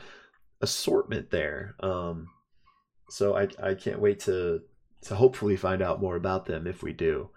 assortment 0.60 1.30
there. 1.30 1.74
Um, 1.80 2.28
so 3.10 3.36
I 3.36 3.48
I 3.60 3.74
can't 3.74 4.00
wait 4.00 4.20
to 4.20 4.62
to 5.02 5.14
hopefully 5.14 5.56
find 5.56 5.82
out 5.82 6.00
more 6.00 6.16
about 6.16 6.46
them 6.46 6.66
if 6.66 6.82
we 6.82 6.92
do. 6.92 7.30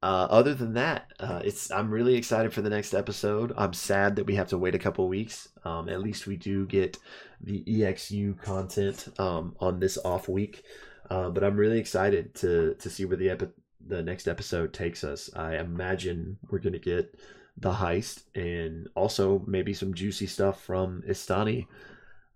Uh, 0.00 0.28
other 0.30 0.54
than 0.54 0.74
that, 0.74 1.12
uh, 1.18 1.40
it's 1.44 1.70
I'm 1.72 1.90
really 1.90 2.14
excited 2.14 2.52
for 2.52 2.62
the 2.62 2.70
next 2.70 2.94
episode. 2.94 3.52
I'm 3.56 3.72
sad 3.72 4.16
that 4.16 4.26
we 4.26 4.36
have 4.36 4.48
to 4.48 4.58
wait 4.58 4.74
a 4.74 4.78
couple 4.78 5.08
weeks. 5.08 5.48
Um, 5.64 5.88
at 5.88 6.00
least 6.00 6.26
we 6.26 6.36
do 6.36 6.66
get 6.66 6.98
the 7.40 7.64
EXU 7.64 8.40
content 8.40 9.08
um, 9.18 9.56
on 9.58 9.80
this 9.80 9.98
off 10.04 10.28
week. 10.28 10.62
Uh, 11.10 11.30
but 11.30 11.42
I'm 11.42 11.56
really 11.56 11.78
excited 11.80 12.34
to 12.36 12.74
to 12.74 12.90
see 12.90 13.04
where 13.06 13.16
the 13.16 13.30
epi- 13.30 13.52
the 13.86 14.02
next 14.02 14.28
episode 14.28 14.72
takes 14.72 15.02
us. 15.02 15.30
I 15.34 15.56
imagine 15.56 16.38
we're 16.48 16.60
gonna 16.60 16.78
get 16.78 17.18
the 17.56 17.72
heist 17.72 18.22
and 18.36 18.88
also 18.94 19.42
maybe 19.48 19.74
some 19.74 19.94
juicy 19.94 20.26
stuff 20.26 20.62
from 20.62 21.02
Istani. 21.08 21.66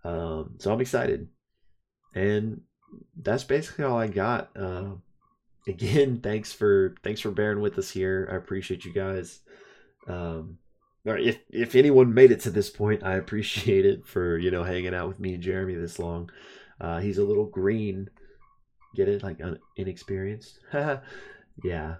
Um, 0.04 0.56
so 0.58 0.72
I'm 0.72 0.80
excited 0.80 1.28
and 2.14 2.60
that's 3.20 3.44
basically 3.44 3.84
all 3.84 3.98
I 3.98 4.08
got. 4.08 4.50
Uh, 4.56 4.96
again, 5.66 6.20
thanks 6.22 6.52
for 6.52 6.94
thanks 7.02 7.20
for 7.20 7.30
bearing 7.30 7.60
with 7.60 7.78
us 7.78 7.90
here. 7.90 8.28
I 8.30 8.36
appreciate 8.36 8.84
you 8.84 8.92
guys. 8.92 9.40
Um, 10.06 10.58
or 11.04 11.18
if 11.18 11.38
if 11.50 11.74
anyone 11.74 12.14
made 12.14 12.30
it 12.30 12.40
to 12.40 12.50
this 12.50 12.70
point, 12.70 13.02
I 13.02 13.16
appreciate 13.16 13.86
it 13.86 14.06
for 14.06 14.38
you 14.38 14.50
know 14.50 14.62
hanging 14.62 14.94
out 14.94 15.08
with 15.08 15.20
me 15.20 15.34
and 15.34 15.42
Jeremy 15.42 15.74
this 15.74 15.98
long. 15.98 16.30
Uh, 16.80 17.00
he's 17.00 17.18
a 17.18 17.24
little 17.24 17.46
green. 17.46 18.10
Get 18.94 19.08
it? 19.08 19.22
Like 19.22 19.40
un- 19.42 19.60
inexperienced? 19.76 20.58
yeah. 20.72 21.96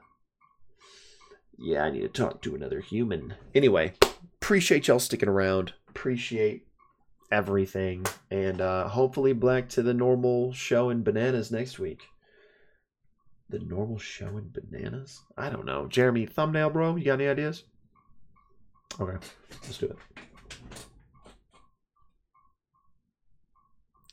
Yeah, 1.59 1.85
I 1.85 1.91
need 1.91 2.01
to 2.01 2.09
talk 2.09 2.43
to 2.43 2.55
another 2.55 2.81
human. 2.81 3.35
Anyway, 3.55 3.93
appreciate 4.41 4.89
y'all 4.89 4.99
sticking 4.99 5.29
around. 5.29 5.73
Appreciate 5.89 6.67
everything. 7.31 8.05
And 8.31 8.61
uh, 8.61 8.89
hopefully 8.89 9.33
back 9.33 9.69
to 9.71 9.83
the 9.83 9.95
normal 9.95 10.53
show 10.53 10.91
and 10.91 11.05
bananas 11.05 11.51
next 11.51 11.79
week. 11.79 12.03
The 13.53 13.59
normal 13.59 13.99
show 13.99 14.39
and 14.39 14.51
bananas? 14.51 15.21
I 15.37 15.51
don't 15.51 15.67
know. 15.67 15.87
Jeremy, 15.87 16.25
thumbnail, 16.25 16.71
bro. 16.71 16.97
You 16.97 17.05
got 17.05 17.21
any 17.21 17.29
ideas? 17.29 17.65
Okay, 18.99 19.19
let's 19.65 19.77
do 19.77 19.95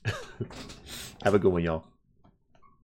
it. 0.05 0.13
Have 1.23 1.35
a 1.35 1.39
good 1.39 1.53
one, 1.53 1.63
y'all. 1.63 1.85